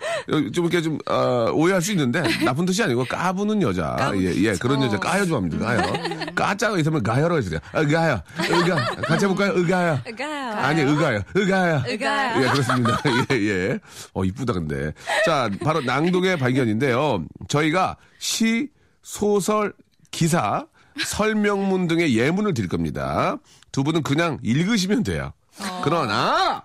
좀 0.53 0.65
이렇게 0.67 0.83
좀 0.83 0.99
어, 1.09 1.51
오해할 1.53 1.81
수 1.83 1.93
있는데 1.93 2.23
나쁜 2.45 2.65
뜻이 2.65 2.83
아니고 2.83 3.05
까부는 3.05 3.63
여자. 3.63 4.13
예, 4.17 4.35
예, 4.37 4.53
그런 4.55 4.83
여자 4.83 4.99
까요 4.99 5.25
좋아합니다. 5.27 5.59
까요. 5.59 5.93
까짜가 6.35 6.79
있으면 6.79 7.03
가요라고 7.03 7.39
해주세요. 7.39 7.61
아, 7.73 7.85
가요. 7.87 8.21
의가. 8.49 8.95
같이 9.03 9.25
해볼까요? 9.25 9.53
의가요. 9.55 10.01
의가요. 10.07 10.53
아니, 10.57 10.81
의가요. 10.83 11.21
의가요. 11.35 11.83
의가요. 11.87 12.43
예, 12.43 12.49
그렇습니다. 12.51 12.99
예, 13.33 13.37
예. 13.37 13.79
어, 14.15 14.25
이쁘다, 14.25 14.53
근데. 14.53 14.93
자, 15.25 15.51
바로 15.65 15.81
낭독의 15.81 16.39
발견인데요. 16.39 17.25
저희가 17.49 17.97
시, 18.19 18.69
소설, 19.03 19.73
기사, 20.11 20.67
설명문 21.05 21.87
등의 21.89 22.17
예문을 22.17 22.55
드릴 22.55 22.69
겁니다. 22.69 23.37
두 23.73 23.83
분은 23.85 24.03
그냥 24.03 24.39
읽으시면 24.43 25.03
돼요. 25.03 25.33
그러나, 25.85 26.65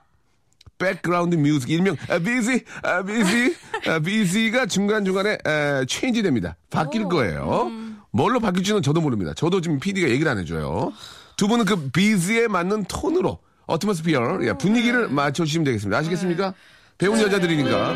background 0.78 1.36
music 1.36 1.70
일명 1.70 1.96
아, 2.10 2.20
BG 2.20 2.64
아, 2.84 3.04
BG 3.04 3.56
아, 3.88 4.00
BG가 4.00 4.66
중간중간에 4.66 5.38
에, 5.46 5.86
change 5.88 6.22
됩니다. 6.24 6.56
바뀔 6.70 7.06
거예요. 7.06 7.72
뭘로 8.12 8.40
바뀔지는 8.40 8.82
저도 8.82 9.02
모릅니다. 9.02 9.34
저도 9.36 9.62
지금 9.62 9.80
PD가 9.80 10.10
얘기를 10.10 10.32
안 10.32 10.38
해줘요. 10.40 10.92
두 11.36 11.48
분은 11.48 11.66
그 11.66 11.90
비지에 11.92 12.48
맞는 12.48 12.86
톤으로 12.86 13.40
어트모스피어 13.68 14.40
예, 14.44 14.54
분위기를 14.54 15.10
맞춰주시면 15.10 15.66
되겠습니다. 15.66 15.98
아시겠습니까? 16.00 16.54
배운 16.98 17.20
여자들이니까. 17.20 17.96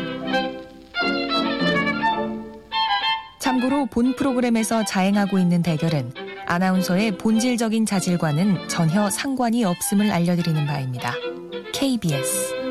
참고로 3.40 3.86
본 3.86 4.14
프로그램에서 4.14 4.84
자행하고 4.84 5.38
있는 5.38 5.62
대결은 5.62 6.12
아나운서의 6.46 7.18
본질적인 7.18 7.86
자질과는 7.86 8.68
전혀 8.68 9.10
상관이 9.10 9.64
없음을 9.64 10.12
알려드리는 10.12 10.66
바입니다. 10.66 11.14
KBS 11.72 12.61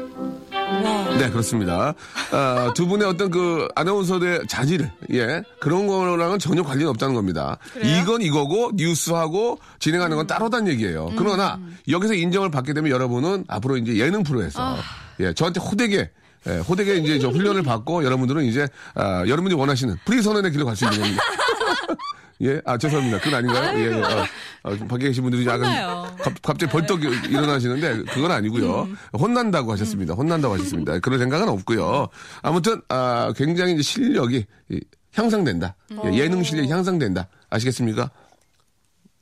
네, 1.17 1.29
그렇습니다. 1.29 1.93
아, 2.31 2.71
두 2.75 2.87
분의 2.87 3.07
어떤 3.07 3.29
그 3.29 3.67
아나운서의 3.75 4.41
자질, 4.47 4.89
예, 5.13 5.43
그런 5.59 5.87
거랑은 5.87 6.39
전혀 6.39 6.63
관련이 6.63 6.85
없다는 6.89 7.13
겁니다. 7.13 7.57
이건 7.83 8.21
이거고 8.21 8.71
뉴스하고 8.75 9.59
진행하는 9.79 10.17
건 10.17 10.27
따로단 10.27 10.67
얘기예요. 10.67 11.11
그러나 11.17 11.59
여기서 11.89 12.13
인정을 12.13 12.49
받게 12.49 12.73
되면 12.73 12.89
여러분은 12.89 13.45
앞으로 13.47 13.77
이제 13.77 13.97
예능 13.97 14.23
프로에서 14.23 14.77
예, 15.19 15.33
저한테 15.33 15.59
호되게 15.59 16.09
예, 16.47 16.57
호되게 16.57 16.95
이제 16.97 17.19
저 17.19 17.29
훈련을 17.29 17.61
받고 17.63 18.03
여러분들은 18.03 18.45
이제 18.45 18.67
아, 18.95 19.23
여러분이 19.27 19.53
원하시는 19.53 19.95
프리 20.05 20.21
선언의 20.23 20.51
길로 20.51 20.65
갈 20.65 20.75
수 20.75 20.85
있는 20.85 20.99
겁니다. 20.99 21.21
예, 22.41 22.61
아 22.65 22.77
죄송합니다. 22.77 23.19
그건 23.19 23.35
아닌가요? 23.35 23.79
예, 23.79 23.85
예. 23.85 23.93
어, 24.01 24.25
어, 24.63 24.77
좀 24.77 24.87
밖에 24.87 25.07
계신 25.07 25.23
분들이 25.23 25.45
약간. 25.45 26.15
갑, 26.17 26.33
갑자기 26.41 26.71
벌떡 26.71 27.03
일어나시는데 27.03 28.03
그건 28.13 28.31
아니고요. 28.31 28.87
혼난다고 29.13 29.71
하셨습니다. 29.73 30.13
혼난다고 30.13 30.55
하셨습니다. 30.55 30.99
그런 30.99 31.19
생각은 31.19 31.49
없고요. 31.49 32.07
아무튼 32.41 32.81
아, 32.89 33.33
굉장히 33.35 33.73
이제 33.73 33.81
실력이 33.83 34.45
이, 34.69 34.79
향상된다. 35.13 35.75
예, 36.05 36.17
예능 36.17 36.43
실력이 36.43 36.69
향상된다. 36.69 37.27
아시겠습니까? 37.49 38.09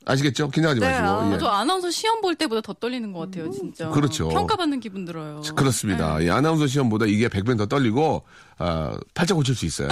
아시겠죠? 0.05 0.49
긴장하지 0.49 0.79
네, 0.79 0.87
마시고. 0.87 1.07
아, 1.07 1.33
예. 1.33 1.37
저 1.37 1.47
아나운서 1.47 1.91
시험 1.91 2.21
볼 2.21 2.35
때보다 2.35 2.61
더 2.61 2.73
떨리는 2.73 3.11
것 3.11 3.19
같아요, 3.19 3.51
진짜. 3.51 3.89
그렇죠. 3.89 4.29
평가받는 4.29 4.79
기분 4.79 5.05
들어요. 5.05 5.41
그렇습니다. 5.55 6.19
이 6.19 6.29
아나운서 6.29 6.65
시험보다 6.67 7.05
이게 7.05 7.27
100배 7.27 7.57
더 7.57 7.65
떨리고, 7.67 8.23
아, 8.59 8.97
팔자 9.13 9.33
고칠 9.33 9.55
수 9.55 9.65
있어요. 9.65 9.87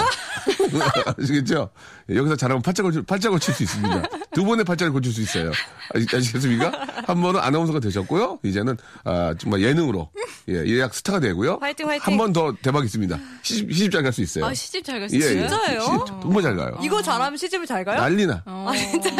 아시겠죠? 1.18 1.70
여기서 2.08 2.36
잘하면 2.36 2.62
팔자 2.62 2.82
고칠, 2.82 3.02
팔자 3.02 3.30
고칠 3.30 3.54
수 3.54 3.62
있습니다. 3.62 4.02
두 4.34 4.44
번의 4.44 4.64
팔자를 4.64 4.92
고칠 4.92 5.12
수 5.12 5.20
있어요. 5.22 5.50
아시, 5.94 6.06
아시겠습니까? 6.14 6.70
한 7.06 7.20
번은 7.20 7.40
아나운서가 7.40 7.80
되셨고요. 7.80 8.38
이제는, 8.44 8.76
아, 9.04 9.34
정말 9.38 9.62
예능으로, 9.62 10.10
예, 10.48 10.64
예약 10.66 10.94
스타가 10.94 11.20
되고요. 11.20 11.58
화이팅, 11.60 11.88
화이팅. 11.88 12.02
한 12.12 12.18
번 12.18 12.32
더 12.32 12.52
대박 12.62 12.84
있습니다. 12.84 13.18
시집, 13.42 13.72
시집 13.72 13.92
잘 13.92 14.02
갈 14.02 14.12
수 14.12 14.20
있어요. 14.22 14.44
아, 14.44 14.52
시집 14.54 14.84
잘 14.84 15.00
갈수 15.00 15.14
예, 15.16 15.18
있어요? 15.18 15.36
예. 15.44 15.48
진짜예요? 15.48 15.80
시집 15.80 16.06
정말 16.22 16.42
잘 16.42 16.56
가요. 16.56 16.78
이거 16.82 17.02
잘하면 17.02 17.36
시집을 17.36 17.66
잘 17.66 17.84
가요? 17.84 18.00
난리나. 18.00 18.42
어. 18.46 18.70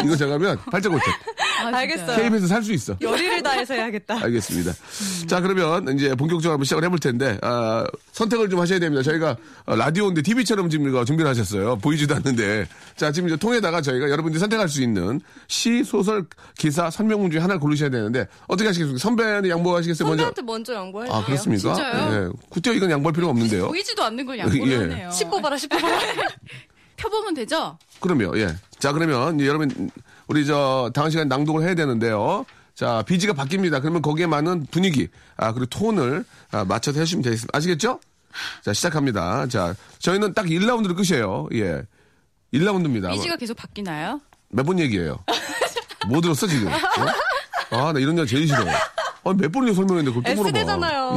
이거 0.05 0.15
잘 0.15 0.29
가면 0.29 0.59
팔자 0.71 0.89
고쳐. 0.89 1.03
아, 1.59 1.63
진짜요? 1.63 1.75
알겠어요. 1.75 2.17
KBS 2.17 2.47
살 2.47 2.63
수 2.63 2.71
있어. 2.73 2.95
열의를 3.01 3.41
다해서 3.41 3.73
해야겠다. 3.73 4.19
알겠습니다. 4.23 4.73
자, 5.27 5.41
그러면 5.41 5.97
이제 5.97 6.13
본격적으로 6.15 6.53
한번 6.53 6.65
시작을 6.65 6.83
해볼 6.85 6.99
텐데, 6.99 7.37
아, 7.41 7.85
선택을 8.13 8.49
좀 8.49 8.59
하셔야 8.59 8.79
됩니다. 8.79 9.01
저희가 9.03 9.31
어, 9.31 9.37
라디오인데 9.65 10.21
TV처럼 10.21 10.69
지금 10.69 10.87
이거 10.87 11.05
준비를 11.05 11.29
하셨어요. 11.29 11.77
보이지도 11.77 12.15
않는데. 12.15 12.67
자, 12.95 13.11
지금 13.11 13.29
이제 13.29 13.37
통에다가 13.37 13.81
저희가 13.81 14.09
여러분들이 14.09 14.39
선택할 14.39 14.67
수 14.69 14.81
있는 14.81 15.21
시, 15.47 15.83
소설, 15.83 16.25
기사, 16.57 16.89
설명문 16.89 17.31
중에 17.31 17.39
하나를 17.39 17.59
고르셔야 17.59 17.89
되는데, 17.89 18.27
어떻게 18.47 18.67
하시겠습니까? 18.67 18.99
선배한테 18.99 19.49
양보하시겠어요? 19.49 20.07
먼저. 20.07 20.23
선배한테 20.23 20.41
먼저 20.41 20.73
양보할게요. 20.73 21.15
아, 21.15 21.25
그렇습니까? 21.25 21.73
진짜요? 21.73 22.13
예. 22.13 22.29
굳이 22.49 22.71
이건 22.75 22.91
양보할 22.91 23.13
필요가 23.13 23.31
없는데요. 23.31 23.67
보이지도 23.69 24.03
않는 24.03 24.25
걸 24.25 24.39
양보를 24.39 24.71
예. 24.71 24.77
하네요. 24.77 25.11
10 25.11 25.29
뽑아라, 25.29 25.57
10 25.57 25.69
뽑아라. 25.69 25.99
펴보면 26.97 27.33
되죠? 27.33 27.77
그럼요, 27.99 28.37
예. 28.39 28.55
자, 28.77 28.91
그러면 28.91 29.39
여러분, 29.41 29.89
우리 30.27 30.45
저, 30.45 30.91
다음 30.93 31.09
시간 31.09 31.27
낭독을 31.27 31.63
해야 31.63 31.75
되는데요. 31.75 32.45
자, 32.75 33.03
비지가 33.05 33.33
바뀝니다. 33.33 33.81
그러면 33.81 34.01
거기에 34.01 34.25
맞는 34.25 34.67
분위기, 34.71 35.09
아, 35.35 35.51
그리고 35.51 35.65
톤을 35.65 36.23
아, 36.51 36.63
맞춰서 36.63 36.99
해주시면 36.99 37.23
되겠습니다. 37.23 37.57
아시겠죠? 37.57 37.99
자, 38.63 38.73
시작합니다. 38.73 39.47
자, 39.47 39.75
저희는 39.99 40.33
딱 40.33 40.45
1라운드로 40.45 40.95
끝이에요. 40.95 41.47
예. 41.53 41.83
1라운드입니다. 42.53 43.13
이지가 43.15 43.35
계속 43.37 43.55
바뀌나요? 43.55 44.21
몇 44.49 44.65
번 44.65 44.79
얘기해요? 44.79 45.17
뭐 46.09 46.21
들었어, 46.21 46.47
지금? 46.47 46.67
어? 46.67 46.77
아, 47.71 47.93
나 47.93 47.99
이런 47.99 48.17
여 48.17 48.25
제일 48.25 48.47
싫어. 48.47 48.59
아, 49.23 49.33
몇 49.33 49.51
번이나 49.51 49.73
설명했는데 49.75 50.17
그걸 50.17 50.35
또 50.35 50.41
물어봐. 50.43 50.57
S대잖아요. 50.57 51.15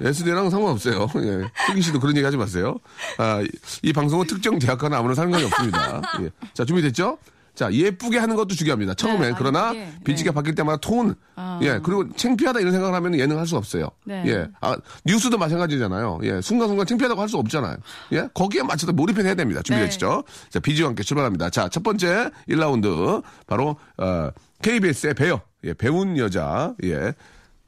예? 0.00 0.06
S대랑 0.08 0.50
상관없어요. 0.50 1.06
예. 1.22 1.50
슬기 1.66 1.82
씨도 1.82 2.00
그런 2.00 2.16
얘기 2.16 2.24
하지 2.24 2.36
마세요. 2.36 2.78
아, 3.18 3.40
이, 3.42 3.48
이 3.82 3.92
방송은 3.92 4.26
특정 4.26 4.58
대학과나 4.58 4.98
아무런 4.98 5.14
상관이 5.14 5.44
없습니다. 5.44 6.02
예. 6.22 6.30
자, 6.54 6.64
준비됐죠? 6.64 7.18
자, 7.54 7.72
예쁘게 7.72 8.18
하는 8.18 8.36
것도 8.36 8.54
중요합니다. 8.54 8.94
처음엔. 8.94 9.20
네, 9.20 9.30
아, 9.32 9.34
그러나, 9.36 9.72
예쁘게. 9.72 9.92
비지가 10.04 10.30
네. 10.30 10.34
바뀔 10.34 10.54
때마다 10.54 10.78
톤. 10.80 11.14
아. 11.36 11.58
예. 11.62 11.78
그리고 11.82 12.10
창피하다 12.14 12.60
이런 12.60 12.72
생각을 12.72 12.94
하면 12.94 13.18
예능 13.18 13.38
할 13.38 13.46
수 13.46 13.56
없어요. 13.56 13.90
네. 14.04 14.22
예. 14.26 14.46
아, 14.60 14.76
뉴스도 15.04 15.36
마찬가지잖아요. 15.38 16.20
예. 16.22 16.40
순간순간 16.40 16.86
창피하다고 16.86 17.20
할 17.20 17.28
수 17.28 17.36
없잖아요. 17.38 17.76
예. 18.12 18.28
거기에 18.34 18.62
맞춰서 18.62 18.92
몰입을 18.92 19.24
해야 19.24 19.34
됩니다. 19.34 19.60
준비되시죠? 19.62 20.24
자, 20.50 20.60
비지와 20.60 20.88
함께 20.88 21.02
출발합니다. 21.02 21.50
자, 21.50 21.68
첫 21.68 21.82
번째 21.82 22.30
1라운드. 22.48 23.22
바로, 23.46 23.76
어, 23.98 24.30
KBS의 24.62 25.14
배우. 25.14 25.38
예. 25.64 25.74
배운 25.74 26.16
여자. 26.18 26.74
예. 26.84 27.12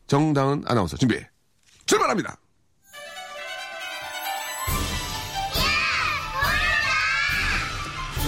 정다은 0.07 0.64
아나운서 0.66 0.97
준비. 0.97 1.18
출발합니다. 1.87 2.37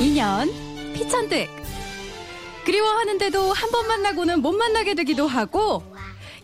인연, 0.01 0.49
피천득. 0.95 1.49
그리워하는데도 2.65 3.53
한 3.53 3.71
번 3.71 3.87
만나고는 3.89 4.41
못 4.41 4.53
만나게 4.53 4.95
되기도 4.95 5.27
하고, 5.27 5.83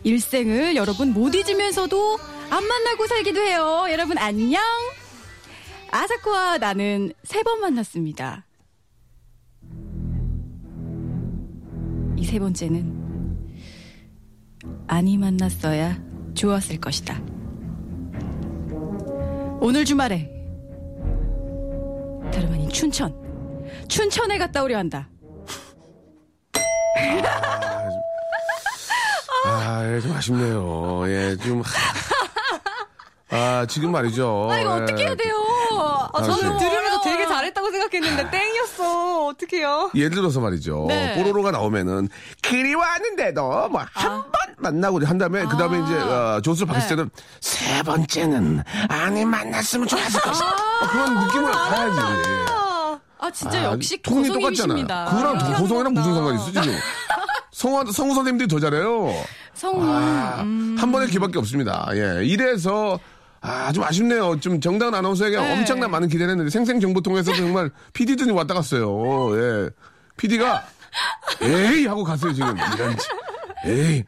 일생을 0.03 0.75
여러분 0.75 1.13
못 1.13 1.33
잊으면서도 1.33 2.17
안 2.49 2.63
만나고 2.65 3.07
살기도 3.07 3.39
해요. 3.41 3.85
여러분 3.89 4.17
안녕. 4.17 4.61
아사코와 5.91 6.57
나는 6.59 7.11
세 7.23 7.41
번 7.43 7.59
만났습니다. 7.61 8.45
이 12.17 12.23
세 12.23 12.39
번째는 12.39 13.01
아니 14.87 15.17
만났어야 15.17 15.97
좋았을 16.35 16.79
것이다. 16.79 17.21
오늘 19.59 19.85
주말에 19.85 20.29
다름 22.31 22.53
아닌 22.53 22.69
춘천. 22.69 23.20
춘천에 23.87 24.37
갔다 24.37 24.63
오려 24.63 24.77
한다. 24.77 25.07
아, 29.45 29.83
예, 29.85 29.99
좀 29.99 30.11
아쉽네요. 30.13 31.03
예, 31.07 31.35
좀. 31.37 31.63
아, 33.31 33.65
지금 33.67 33.91
말이죠. 33.91 34.49
아, 34.51 34.59
이거 34.59 34.77
예. 34.77 34.83
어떻게 34.83 35.03
해야 35.03 35.15
돼요? 35.15 35.35
아, 36.13 36.21
저는 36.21 36.57
네. 36.57 36.69
들으면서 36.69 37.01
되게 37.01 37.25
잘했다고 37.25 37.71
생각했는데 37.71 38.29
땡이었어. 38.29 39.27
어떡해요? 39.27 39.91
예를 39.95 40.11
들어서 40.11 40.41
말이죠. 40.41 40.85
네. 40.89 41.15
뽀로로가 41.15 41.51
나오면은 41.51 42.09
그리워하는데도 42.41 43.69
뭐 43.69 43.85
한번 43.93 44.31
만나고 44.57 45.05
한 45.05 45.17
다음에 45.17 45.45
그 45.45 45.55
다음에 45.57 45.79
이제 45.79 45.95
어, 45.97 46.41
조수를 46.43 46.67
바뀌을 46.67 46.81
네. 46.81 46.95
때는 46.95 47.09
세 47.39 47.81
번째는 47.83 48.63
아니 48.89 49.25
만났으면 49.25 49.87
좋았을 49.87 50.19
것이다. 50.19 50.47
어, 50.47 50.87
그런 50.91 51.25
느낌을 51.25 51.51
가야지. 51.51 52.60
아, 53.21 53.29
진짜 53.31 53.59
아, 53.59 53.63
역시 53.73 54.01
고성님이십니다. 54.01 55.05
똑같잖아. 55.05 55.05
그거랑 55.11 55.35
이렇게 55.47 55.61
고성이랑 55.61 55.93
무슨 55.93 56.13
상관이 56.15 56.35
있어 56.37 56.51
지금? 56.61 56.77
성우 57.53 57.91
성우 57.91 58.13
선생님들이 58.15 58.47
더 58.47 58.59
잘해요. 58.59 59.13
성우. 59.53 59.83
아, 59.85 60.41
음. 60.41 60.75
한 60.79 60.91
번의 60.91 61.07
기밖에 61.09 61.37
없습니다. 61.37 61.87
예. 61.93 62.25
이래서 62.25 62.99
아, 63.41 63.71
좀 63.71 63.83
아쉽네요. 63.83 64.39
좀 64.39 64.59
정다은 64.59 64.93
아나운서에게 64.95 65.37
네. 65.39 65.53
엄청난 65.53 65.91
많은 65.91 66.07
기대를 66.07 66.31
했는데 66.31 66.49
생생정보통해서 66.49 67.33
정말 67.35 67.69
PD들이 67.93 68.31
왔다 68.31 68.53
갔어요. 68.55 69.29
예. 69.37 69.69
PD가 70.17 70.63
에이 71.41 71.85
하고 71.85 72.03
갔어요 72.03 72.33
지금. 72.33 72.55
이런 72.75 72.97
에이. 73.65 74.03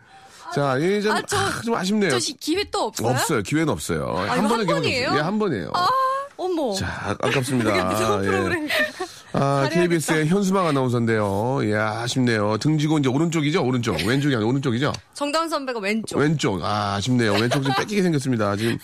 자, 0.55 0.77
이게 0.77 1.01
좀, 1.01 1.11
아, 1.13 1.21
저- 1.23 1.37
아, 1.37 1.61
좀 1.63 1.73
아쉽네요. 1.75 2.11
저 2.11 2.19
시- 2.19 2.33
기회 2.37 2.63
또 2.71 2.85
없어요? 2.85 3.09
없어요. 3.09 3.41
기회는 3.41 3.69
없어요. 3.69 4.01
이거 4.25 4.33
한 4.33 4.47
번의 4.47 4.65
기회는? 4.67 5.05
없어요. 5.07 5.17
예, 5.17 5.21
한 5.21 5.39
번이에요. 5.39 5.71
어머. 6.37 6.73
자, 6.73 6.87
아- 7.21 7.27
아깝습니다. 7.27 7.71
아, 7.71 8.21
예. 8.23 8.27
프로그램? 8.27 8.67
아, 9.33 9.67
KBS의 9.71 10.27
현수막 10.27 10.65
아나운서인데요. 10.67 11.59
예, 11.65 11.75
아쉽네요. 11.75 12.57
등지고 12.57 12.99
이제 12.99 13.09
오른쪽이죠? 13.09 13.63
오른쪽. 13.63 13.95
왼쪽이 14.05 14.35
아니라 14.35 14.47
오른쪽이죠? 14.49 14.93
정다운 15.13 15.49
선배가 15.49 15.79
왼쪽. 15.79 16.17
왼쪽. 16.19 16.63
아, 16.63 16.95
아쉽네요. 16.95 17.33
왼쪽 17.33 17.63
좀 17.63 17.73
뺏기게 17.75 18.03
생겼습니다. 18.03 18.55
지금. 18.55 18.77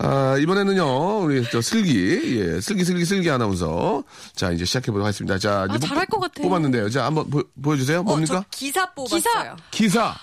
아, 0.00 0.36
이번에는요, 0.38 1.18
우리 1.24 1.44
저 1.50 1.60
슬기, 1.60 2.38
예, 2.40 2.60
슬기, 2.60 2.84
슬기, 2.84 3.04
슬기 3.04 3.28
아나운서. 3.30 4.04
자, 4.36 4.52
이제 4.52 4.64
시작해보도록 4.64 5.04
하겠습니다. 5.04 5.38
자, 5.38 5.66
이제 5.68 5.74
아, 5.74 5.88
잘할 5.88 6.06
것 6.06 6.20
같아요. 6.20 6.46
뽑았는데요. 6.48 6.88
자, 6.88 7.04
한번 7.06 7.28
보, 7.28 7.42
보여주세요. 7.60 8.00
어, 8.00 8.02
뭡니까? 8.04 8.34
저 8.36 8.44
기사 8.50 8.86
뽑았어요. 8.94 9.18
기사. 9.20 9.56
기사. 9.70 10.14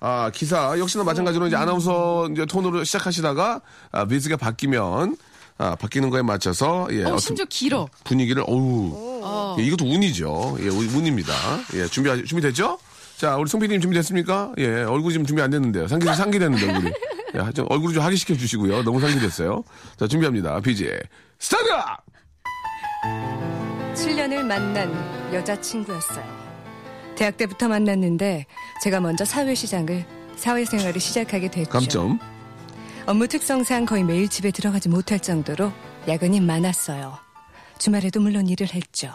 아, 0.00 0.30
기사. 0.34 0.76
역시나 0.78 1.04
마찬가지로 1.04 1.46
이제 1.46 1.56
아나운서 1.56 2.28
이제 2.32 2.44
톤으로 2.44 2.82
시작하시다가, 2.84 3.60
아, 3.92 4.04
비즈가 4.06 4.36
바뀌면, 4.36 5.16
아, 5.62 5.74
바뀌는 5.76 6.08
거에 6.08 6.22
맞춰서, 6.22 6.88
예. 6.90 7.04
어, 7.04 7.18
심지어 7.18 7.44
길어. 7.44 7.86
분위기를, 8.04 8.42
어우. 8.46 9.20
어. 9.22 9.56
예, 9.58 9.62
이것도 9.62 9.84
운이죠. 9.84 10.56
예, 10.60 10.68
운- 10.68 10.88
운입니다. 10.88 11.34
예, 11.74 11.86
준비, 11.86 12.08
준비 12.24 12.40
됐죠? 12.40 12.78
자, 13.18 13.36
우리 13.36 13.46
송PD님 13.46 13.82
준비됐습니까? 13.82 14.52
예, 14.56 14.82
얼굴 14.84 15.12
지금 15.12 15.26
준비 15.26 15.42
안 15.42 15.50
됐는데요. 15.50 15.86
상기, 15.86 16.06
상기됐는데, 16.06 16.66
얼굴이. 16.66 16.92
예, 17.46 17.52
좀 17.52 17.66
얼굴 17.68 17.92
좀 17.92 18.02
하기시켜 18.02 18.34
주시고요. 18.36 18.82
너무 18.84 19.00
상기됐어요. 19.02 19.62
자, 19.98 20.06
준비합니다. 20.08 20.60
BG. 20.60 20.98
스타트! 21.38 21.64
7년을 23.94 24.42
만난 24.42 24.90
여자친구였어요. 25.34 26.24
대학 27.16 27.36
때부터 27.36 27.68
만났는데 27.68 28.46
제가 28.82 29.00
먼저 29.00 29.26
사회시장을 29.26 30.06
사회생활을 30.36 30.98
시작하게 30.98 31.50
됐죠. 31.50 31.68
감점. 31.70 32.18
업무 33.10 33.26
특성상 33.26 33.86
거의 33.86 34.04
매일 34.04 34.28
집에 34.28 34.52
들어가지 34.52 34.88
못할 34.88 35.18
정도로 35.18 35.72
야근이 36.06 36.38
많았어요. 36.42 37.18
주말에도 37.76 38.20
물론 38.20 38.46
일을 38.46 38.72
했죠. 38.72 39.12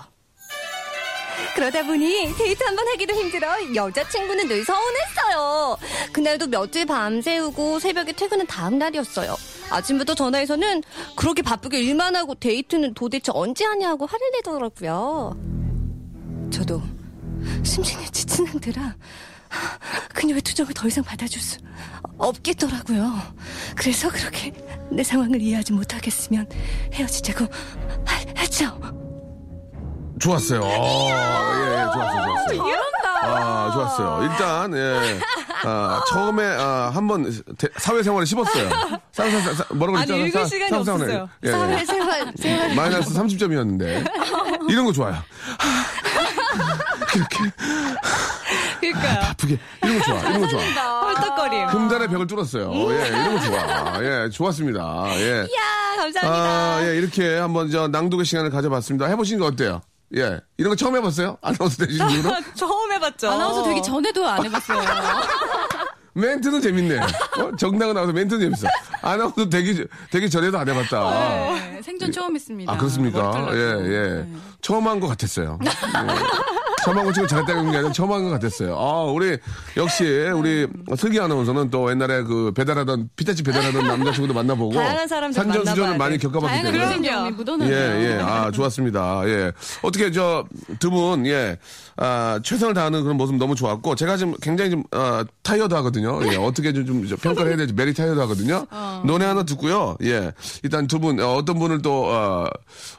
그러다 1.56 1.82
보니 1.86 2.34
데이트 2.38 2.62
한 2.66 2.76
번 2.76 2.86
하기도 2.90 3.14
힘들어 3.14 3.48
여자친구는 3.74 4.50
늘 4.50 4.66
서운했어요. 4.66 5.78
그날도 6.12 6.48
며칠 6.48 6.86
밤새우고 6.86 7.80
새벽에 7.80 8.12
퇴근은 8.12 8.48
다음 8.48 8.78
날이었어요. 8.80 9.34
아침부터 9.70 10.14
전화해서는 10.14 10.84
그렇게 11.16 11.42
바쁘게 11.42 11.80
일만 11.82 12.18
하고 12.18 12.36
데이트는 12.36 12.96
도대체 12.96 13.32
언제 13.34 13.64
하냐고 13.64 14.08
화를 14.08 14.30
내더라고요. 14.34 15.38
저도 16.52 16.82
심신이 17.64 18.04
지친 18.12 18.46
상태라 18.46 18.94
그녀의 20.14 20.42
투정을 20.42 20.74
더 20.74 20.88
이상 20.88 21.04
받아줄 21.04 21.42
수 21.42 21.58
없겠더라고요. 22.18 23.14
그래서 23.76 24.10
그렇게 24.10 24.54
내 24.92 25.04
상황을 25.04 25.42
이해하지 25.42 25.74
못하겠으면 25.74 26.48
헤어지자고 26.94 27.46
하- 28.06 28.40
했죠. 28.42 28.80
좋았어요. 30.20 30.62
어, 30.64 31.10
예, 31.10 31.72
예, 31.72 31.84
좋았어요, 31.94 32.26
좋았어요. 32.26 32.76
아, 33.24 33.72
좋았어요. 33.74 34.30
일단, 34.32 34.74
예. 34.78 35.20
아, 35.68 36.02
처음에, 36.10 36.44
아, 36.46 36.92
한 36.94 37.08
번, 37.08 37.24
대- 37.58 37.68
사회생활을 37.78 38.26
씹었어요. 38.26 38.70
사회생활, 39.12 39.56
사- 39.56 39.66
뭐라고 39.74 39.98
아니. 39.98 40.28
읽을 40.28 40.32
사- 40.32 40.46
시간이 40.46 40.70
사회생활을. 40.70 41.04
없었어요. 41.22 41.30
예, 41.44 41.48
예. 41.48 41.52
사회생활, 41.52 42.34
생활. 42.38 42.76
마이너스 42.76 43.14
30점이었는데. 43.14 44.12
이런 44.70 44.86
거 44.86 44.92
좋아요. 44.94 45.16
이렇게 47.16 47.38
그러니까요. 48.94 49.30
아프게. 49.30 49.60
이런 49.84 50.00
거 50.00 50.06
좋아. 50.06 50.20
이런 50.22 50.42
거 50.42 50.48
좋아. 50.48 50.62
헐떡거림. 51.02 51.68
금단의 51.68 52.08
벽을 52.10 52.28
뚫었어요. 52.28 52.72
예, 52.92 53.08
이런 53.08 53.36
거 53.36 53.42
좋아. 53.46 54.04
예, 54.04 54.30
좋았습니다. 54.30 55.06
예. 55.18 55.40
야 55.42 55.96
감사합니다. 55.98 56.28
아, 56.30 56.80
예, 56.88 56.98
이렇게 56.98 57.38
한번 57.38 57.70
저 57.72 57.88
낭독의 57.88 58.26
시간을 58.26 58.50
가져봤습니다. 58.52 59.08
해보신 59.08 59.40
거 59.40 59.46
어때요? 59.46 59.82
예. 60.16 60.40
이런 60.58 60.70
거 60.70 60.76
처음 60.76 60.96
해봤어요? 60.96 61.38
아나운서 61.44 61.86
되신 61.86 62.08
이후로? 62.10 62.32
처음 62.56 62.92
해봤죠. 62.94 63.30
아나운서 63.32 63.64
되기 63.64 63.82
전에도 63.82 64.28
안 64.28 64.44
해봤어요. 64.46 64.82
멘트는 66.18 66.62
재밌네. 66.62 66.98
어? 66.98 67.52
정당은 67.60 67.94
나와서 67.94 68.14
멘트는 68.14 68.40
재밌어. 68.40 68.68
아나운서 69.02 69.50
되기, 69.50 69.86
되기 70.12 70.30
전에도 70.30 70.58
안 70.58 70.70
해봤다. 70.70 71.10
네, 71.56 71.82
생전 71.84 72.10
처음 72.14 72.34
했습니다. 72.34 72.72
아, 72.72 72.78
그렇습니까? 72.78 73.50
예. 73.52 73.58
예. 73.58 74.24
네. 74.24 74.34
처음 74.62 74.88
한 74.88 75.02
것 75.02 75.08
같았어요. 75.10 75.60
예. 75.66 75.70
거 76.94 77.12
지금 77.14 77.28
잘했다는 77.28 77.72
게 77.72 77.78
아니라 77.78 77.92
처음 77.92 78.12
한것 78.12 78.32
같았어요. 78.32 78.78
아, 78.78 79.04
우리, 79.04 79.38
역시, 79.78 80.04
우리 80.04 80.68
슬기 80.98 81.20
아나운서는 81.20 81.70
또 81.72 81.90
옛날에 81.90 82.24
그 82.24 82.52
배달하던, 82.56 83.10
피자집 83.16 83.46
배달하던 83.46 83.88
남자친구도 83.88 84.34
만나보고. 84.34 84.74
다양한 84.76 85.08
사람들 85.08 85.42
산전수전을 85.42 85.98
많이 85.98 86.18
돼. 86.18 86.28
겪어봤기 86.28 86.56
때문에. 86.64 86.78
경험이 86.78 87.36
예. 87.72 88.18
예. 88.18 88.20
아, 88.22 88.52
좋았습니다. 88.52 89.24
예. 89.28 89.52
어떻게, 89.82 90.12
저, 90.12 90.46
두 90.80 90.92
분, 90.92 91.26
예. 91.26 91.58
아, 91.98 92.40
최선을 92.44 92.74
다하는 92.74 93.04
그런 93.04 93.18
모습 93.18 93.36
너무 93.38 93.56
좋았고, 93.56 93.96
제가 93.96 94.18
지금 94.18 94.36
굉장히 94.42 94.72
좀, 94.72 94.84
아, 94.92 95.24
타이어드 95.42 95.74
하거든요. 95.76 96.20
예. 96.32 96.36
어떻게 96.36 96.74
좀, 96.74 96.86
좀 97.08 97.18
평가를 97.18 97.52
해야 97.52 97.58
될지 97.58 97.74
very 97.74 97.94
tired 97.94 98.20
하거든요. 98.20 98.66
노래 99.06 99.26
하나 99.26 99.44
듣고요. 99.44 99.98
예. 100.04 100.32
일단 100.64 100.88
두 100.88 101.00
분, 101.00 101.20
어, 101.20 101.34
어떤 101.36 101.58
분을 101.58 101.82
또, 101.82 102.06
어, 102.08 102.46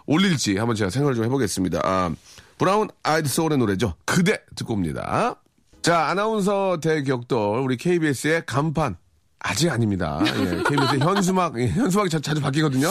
올릴지 0.06 0.56
한번 0.56 0.74
제가 0.76 0.90
생각을 0.90 1.14
좀 1.14 1.24
해보겠습니다. 1.24 1.80
아, 1.84 2.10
브라운 2.58 2.88
아이드 3.02 3.28
소울의 3.28 3.58
노래죠. 3.58 3.94
그대 4.04 4.38
듣고 4.54 4.74
옵니다. 4.74 5.36
자, 5.82 6.06
아나운서 6.06 6.80
대격돌, 6.80 7.60
우리 7.60 7.76
KBS의 7.76 8.44
간판. 8.46 8.96
아직 9.38 9.70
아닙니다. 9.70 10.20
예, 10.26 10.62
KBS의 10.68 11.00
현수막, 11.00 11.60
예, 11.60 11.68
현수막이 11.68 12.10
자, 12.10 12.18
주 12.18 12.40
바뀌거든요. 12.40 12.88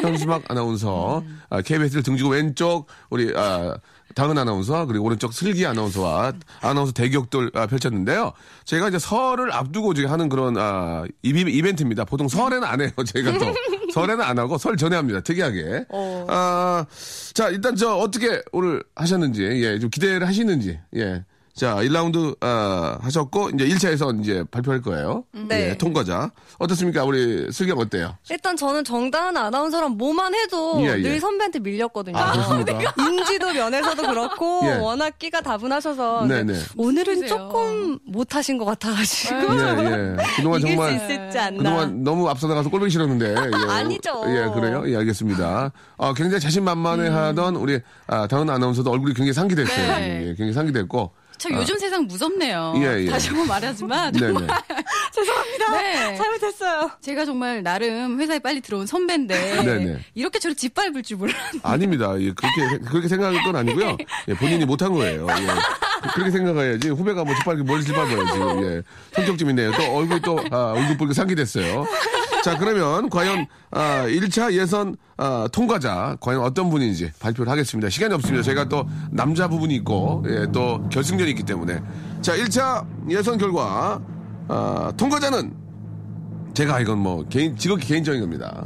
현수막 0.00 0.44
아나운서, 0.48 1.22
아, 1.50 1.60
KBS를 1.60 2.02
등지고 2.02 2.30
왼쪽, 2.30 2.86
우리, 3.10 3.32
아, 3.36 3.76
당은 4.14 4.38
아나운서, 4.38 4.86
그리고 4.86 5.04
오른쪽 5.06 5.32
슬기 5.32 5.66
아나운서와 5.66 6.32
아나운서 6.60 6.92
대격돌 6.92 7.50
아, 7.54 7.66
펼쳤는데요. 7.66 8.32
제가 8.64 8.88
이제 8.88 8.98
설을 8.98 9.52
앞두고 9.52 9.94
지금 9.94 10.10
하는 10.10 10.28
그런, 10.28 10.56
아, 10.56 11.04
이벤트입니다. 11.22 12.04
보통 12.04 12.28
설에는 12.28 12.64
안 12.64 12.80
해요. 12.80 12.90
제가 13.06 13.38
또. 13.38 13.54
설에는 13.92 14.22
안 14.22 14.38
하고 14.38 14.58
설 14.58 14.76
전에 14.76 14.96
합니다. 14.96 15.20
특이하게. 15.20 15.84
아, 16.28 16.84
자, 17.34 17.48
일단 17.48 17.76
저 17.76 17.94
어떻게 17.96 18.42
오늘 18.52 18.82
하셨는지, 18.94 19.42
예, 19.42 19.78
좀 19.78 19.90
기대를 19.90 20.26
하시는지, 20.26 20.78
예. 20.96 21.24
자, 21.58 21.74
1라운드, 21.74 22.36
아, 22.40 22.98
하셨고, 23.02 23.50
이제 23.50 23.66
1차에서 23.66 24.20
이제 24.22 24.44
발표할 24.48 24.80
거예요. 24.80 25.24
네. 25.32 25.70
예, 25.70 25.74
통과자. 25.76 26.30
어떻습니까? 26.58 27.02
우리 27.02 27.50
슬기가 27.50 27.76
어때요? 27.80 28.14
일단 28.30 28.56
저는 28.56 28.84
정다은 28.84 29.36
아나운서랑 29.36 29.96
뭐만 29.96 30.36
해도 30.36 30.78
예, 30.82 30.90
예. 30.98 31.02
늘 31.02 31.18
선배한테 31.18 31.58
밀렸거든요. 31.58 32.16
아, 32.16 32.30
그렇습니까? 32.30 32.94
인지도 33.02 33.52
면에서도 33.52 34.02
그렇고 34.06 34.60
예. 34.70 34.76
워낙 34.76 35.18
끼가 35.18 35.40
다분하셔서 35.40 36.26
네네. 36.26 36.44
근데 36.52 36.60
오늘은. 36.76 37.26
조금 37.26 37.98
못하신 38.06 38.56
것 38.56 38.64
같아가지고 38.64 39.34
예, 39.34 40.14
예. 40.16 40.16
그동안 40.36 40.60
이길 40.62 40.76
정말. 40.76 40.90
수 40.90 41.04
있을지 41.04 41.38
않나. 41.40 41.56
그동안 41.58 42.04
너무 42.04 42.28
앞서 42.28 42.46
나가서 42.46 42.70
꼴보기 42.70 42.88
싫었는데. 42.92 43.30
예. 43.34 43.70
아니죠. 43.72 44.22
예, 44.28 44.48
그래요? 44.54 44.84
예, 44.86 44.96
알겠습니다. 44.98 45.72
아, 45.98 46.14
굉장히 46.14 46.40
자신만만해 46.40 47.08
하던 47.08 47.56
우리, 47.56 47.80
아, 48.06 48.28
다은 48.28 48.48
아나운서도 48.48 48.88
얼굴이 48.92 49.14
굉장히 49.14 49.32
상기됐어요. 49.32 49.96
네. 49.98 50.20
예, 50.20 50.26
굉장히 50.28 50.52
상기됐고. 50.52 51.10
저 51.38 51.50
요즘 51.50 51.78
세상 51.78 52.06
무섭네요. 52.06 52.74
예, 52.76 53.04
예. 53.04 53.10
다시 53.10 53.28
한번 53.28 53.46
말하지만 53.46 54.12
네네. 54.12 54.32
정말 54.32 54.62
죄송합니다. 55.14 55.82
네. 55.82 56.16
잘못했어요. 56.16 56.90
제가 57.00 57.24
정말 57.24 57.62
나름 57.62 58.20
회사에 58.20 58.38
빨리 58.40 58.60
들어온 58.60 58.86
선배인데 58.86 59.62
네네. 59.62 59.98
이렇게 60.14 60.38
저렇게 60.38 60.58
짓밟을 60.58 61.02
줄 61.02 61.18
몰랐는데 61.18 61.60
아닙니다. 61.62 62.14
예, 62.20 62.32
그렇게, 62.32 62.78
그렇게 62.84 63.08
생각할 63.08 63.42
건 63.44 63.56
아니고요. 63.56 63.96
예, 64.28 64.34
본인이 64.34 64.64
못한 64.64 64.92
거예요. 64.92 65.26
예. 66.04 66.08
그렇게 66.14 66.30
생각해야지. 66.30 66.90
후배가 66.90 67.24
뭐 67.24 67.34
짓밟기, 67.34 67.62
뭘 67.62 67.82
짓밟아야지. 67.82 68.40
예. 68.64 68.82
성격 69.12 69.38
좀 69.38 69.50
있네요. 69.50 69.72
또 69.72 69.82
얼굴 69.96 70.20
또, 70.20 70.38
아, 70.50 70.72
얼굴 70.76 70.96
붉게 70.96 71.14
상기 71.14 71.34
됐어요. 71.34 71.86
자, 72.44 72.56
그러면 72.56 73.10
과연, 73.10 73.46
아, 73.70 74.04
1차 74.06 74.52
예선, 74.52 74.96
아, 75.16 75.48
통과자, 75.50 76.16
과연 76.20 76.40
어떤 76.40 76.70
분인지 76.70 77.12
발표를 77.18 77.50
하겠습니다. 77.50 77.90
시간이 77.90 78.14
없습니다. 78.14 78.42
제가 78.42 78.68
또 78.68 78.88
남자 79.10 79.48
부분이 79.48 79.74
있고, 79.76 80.24
예, 80.28 80.46
또 80.52 80.88
결승전이 80.90 81.30
있기 81.30 81.42
때문에. 81.42 81.80
자, 82.22 82.36
1차 82.36 82.86
예선 83.10 83.38
결과, 83.38 84.00
아, 84.48 84.92
통과자는 84.96 85.52
제가 86.54 86.80
이건 86.80 86.98
뭐 86.98 87.24
개인, 87.28 87.56
지극히 87.56 87.86
개인적인 87.86 88.20
겁니다. 88.20 88.64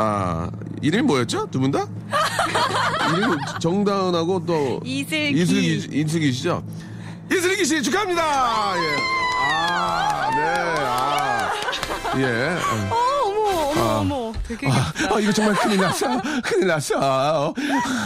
아, 0.00 0.48
이름이 0.80 1.02
뭐였죠? 1.02 1.48
두 1.50 1.58
분 1.58 1.72
다? 1.72 1.84
이름이 3.16 3.36
정다은하고 3.60 4.46
또 4.46 4.80
이슬기. 4.84 5.40
이슬기 5.42 5.88
이슬기시죠? 6.00 6.62
이슬기 7.32 7.64
씨 7.64 7.82
축하합니다. 7.82 8.22
예. 8.76 8.96
아, 9.42 10.30
네. 10.36 10.44
아. 10.86 11.50
예. 12.20 13.07
어, 14.50 14.68
어머 14.68 14.72
아. 14.74 14.78
아, 14.78 15.14
아, 15.16 15.20
이거 15.20 15.32
정말 15.32 15.54
큰일 15.56 15.80
났어. 15.80 16.06
큰일 16.42 16.66
났어. 16.66 16.94
아, 17.00 17.52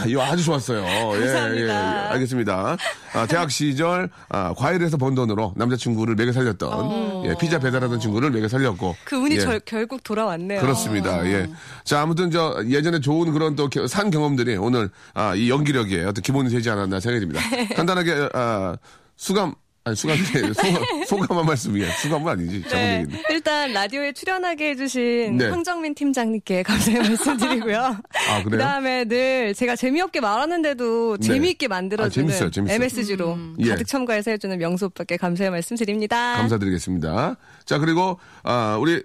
이거 0.07 0.21
아주 0.23 0.43
좋았어요. 0.43 0.83
예, 0.83 1.15
예, 1.15 1.25
감사합니다. 1.25 2.05
예, 2.07 2.09
알겠습니다. 2.13 2.77
아, 3.13 3.25
대학 3.27 3.51
시절 3.51 4.09
아, 4.29 4.53
과일에서 4.55 4.97
번 4.97 5.15
돈으로 5.15 5.53
남자친구를 5.55 6.15
먹여 6.15 6.31
살렸던 6.31 7.25
예, 7.25 7.35
피자 7.39 7.59
배달하던 7.59 7.99
친구를 7.99 8.31
먹여 8.31 8.47
살렸고 8.47 8.95
그 9.05 9.15
운이 9.17 9.35
예. 9.35 9.39
절- 9.39 9.59
결국 9.65 10.03
돌아왔네요. 10.03 10.61
그렇습니다. 10.61 11.25
예. 11.27 11.47
자, 11.83 12.01
아무튼 12.01 12.31
저 12.31 12.61
예전에 12.67 12.99
좋은 12.99 13.31
그런 13.31 13.55
또 13.55 13.69
산 13.87 14.11
경험들이 14.11 14.55
오늘 14.57 14.89
아, 15.13 15.33
이 15.35 15.49
연기력에 15.49 16.03
어떤 16.03 16.21
기본이 16.21 16.49
되지 16.49 16.69
않았나 16.69 16.99
생각이 16.99 17.25
듭니다. 17.25 17.41
간단하게 17.75 18.29
아, 18.33 18.75
수감 19.15 19.55
아니 19.85 19.97
아니라 20.01 20.53
소감, 20.55 21.05
소감 21.05 21.37
한 21.39 21.45
말씀 21.45 21.77
예. 21.77 21.89
수감은 21.91 22.31
아니지. 22.31 22.63
네. 22.69 23.05
일단 23.29 23.73
라디오에 23.73 24.13
출연하게 24.13 24.69
해주신 24.69 25.37
네. 25.37 25.49
황정민 25.49 25.93
팀장님께 25.93 26.63
감사의 26.63 26.99
말씀드리고요. 27.03 27.77
아, 27.79 28.43
그래요? 28.43 28.49
그다음에 28.49 29.03
늘 29.03 29.53
제가 29.53 29.75
재미없게 29.75 30.21
말하는데도 30.21 31.17
네. 31.17 31.27
재미있게 31.27 31.65
아, 31.65 31.69
만들어주는 31.69 32.27
재밌어요, 32.29 32.51
재밌어요. 32.51 32.75
MSG로 32.75 33.37
예. 33.59 33.69
가득 33.69 33.85
첨가해서 33.85 34.31
해주는 34.31 34.57
명수 34.57 34.85
오빠께 34.85 35.17
감사의 35.17 35.49
말씀드립니다. 35.51 36.37
감사드리겠습니다. 36.37 37.35
자, 37.65 37.77
그리고 37.77 38.19
아, 38.43 38.77
우리 38.79 39.03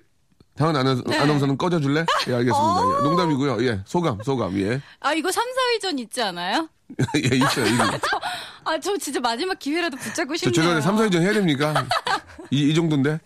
다은 0.55 0.77
아나운서, 0.77 1.03
아나운서는 1.09 1.57
꺼져줄래? 1.59 2.05
예, 2.29 2.35
알겠습니다. 2.35 2.81
예, 2.99 3.03
농담이고요. 3.03 3.65
예, 3.67 3.81
소감, 3.85 4.19
소감, 4.25 4.57
예. 4.61 4.81
아, 5.01 5.13
이거 5.13 5.31
3, 5.33 5.45
4위전 5.81 5.99
있지 6.01 6.23
않아요? 6.23 6.69
예, 7.17 7.37
있어요. 7.37 7.67
이거. 7.67 7.85
아, 8.69 8.79
저 8.79 8.97
진짜 8.99 9.21
마지막 9.21 9.59
기회라도 9.59 9.97
붙잡고 9.97 10.37
저 10.37 10.51
싶네요. 10.51 10.81
죄송한데 10.81 10.83
3, 10.83 10.97
4위전 10.97 11.23
해야 11.23 11.33
됩니까? 11.33 11.87
이, 12.51 12.71
이 12.71 12.75
정도인데? 12.75 13.19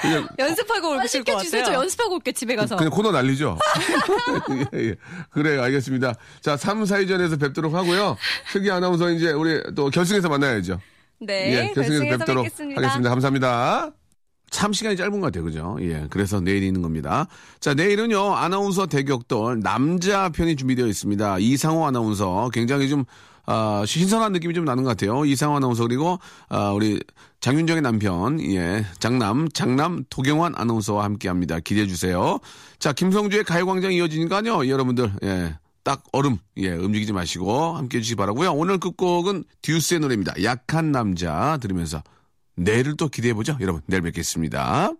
그냥, 0.00 0.28
연습하고 0.38 0.94
아, 0.94 0.96
올실 0.96 1.24
것 1.24 1.32
시켜 1.32 1.42
주세요. 1.42 1.62
저 1.62 1.66
같아요. 1.66 1.82
연습하고 1.82 2.14
올게 2.14 2.32
집에 2.32 2.56
가서. 2.56 2.76
그냥 2.76 2.90
코너 2.90 3.10
날리죠? 3.12 3.58
예, 4.74 4.88
예. 4.88 4.94
그래요, 5.30 5.62
알겠습니다. 5.62 6.14
자, 6.40 6.56
3, 6.56 6.84
4위전에서 6.84 7.38
뵙도록 7.40 7.74
하고요. 7.74 8.16
슬기 8.52 8.70
아나운서 8.70 9.10
이제 9.10 9.30
우리 9.32 9.62
또 9.74 9.90
결승에서 9.90 10.28
만나야죠. 10.28 10.80
네, 11.20 11.52
예, 11.52 11.56
결승에서 11.74 11.74
결승에서 11.74 12.18
뵙도록 12.18 12.44
뵙겠습니다. 12.44 12.80
하겠습니다. 12.80 13.10
감사합니다. 13.10 13.90
참 14.50 14.72
시간이 14.72 14.96
짧은 14.96 15.20
것 15.20 15.26
같아요. 15.26 15.44
그죠? 15.44 15.76
예. 15.80 16.06
그래서 16.08 16.40
내일이 16.40 16.66
있는 16.66 16.80
겁니다. 16.80 17.26
자, 17.60 17.74
내일은요, 17.74 18.34
아나운서 18.34 18.86
대격돌 18.86 19.60
남자 19.60 20.28
편이 20.28 20.56
준비되어 20.56 20.86
있습니다. 20.86 21.38
이상호 21.40 21.86
아나운서 21.86 22.48
굉장히 22.52 22.88
좀, 22.88 23.04
아, 23.46 23.84
신선한 23.86 24.32
느낌이 24.32 24.54
좀 24.54 24.64
나는 24.64 24.82
것 24.82 24.90
같아요. 24.90 25.24
이상호 25.24 25.56
아나운서 25.56 25.84
그리고, 25.84 26.18
아, 26.48 26.70
우리 26.70 27.00
장윤정의 27.40 27.82
남편, 27.82 28.40
예. 28.40 28.84
장남, 28.98 29.48
장남 29.50 30.04
도경환 30.10 30.54
아나운서와 30.56 31.04
함께 31.04 31.28
합니다. 31.28 31.60
기대해 31.60 31.86
주세요. 31.86 32.38
자, 32.78 32.92
김성주의 32.92 33.44
가요광장 33.44 33.92
이어지니까요. 33.92 34.68
여러분들, 34.68 35.12
예. 35.22 35.54
딱 35.84 36.02
얼음, 36.12 36.38
예, 36.56 36.72
움직이지 36.72 37.12
마시고 37.12 37.76
함께 37.76 37.98
해주시기 37.98 38.16
바라고요 38.16 38.50
오늘 38.50 38.78
끝곡은 38.78 39.44
듀스의 39.62 40.00
노래입니다. 40.00 40.42
약한 40.42 40.90
남자 40.90 41.58
들으면서 41.60 42.02
내일을 42.56 42.96
또 42.96 43.06
기대해보죠. 43.06 43.58
여러분, 43.60 43.82
내일 43.86 44.02
뵙겠습니다. 44.02 44.90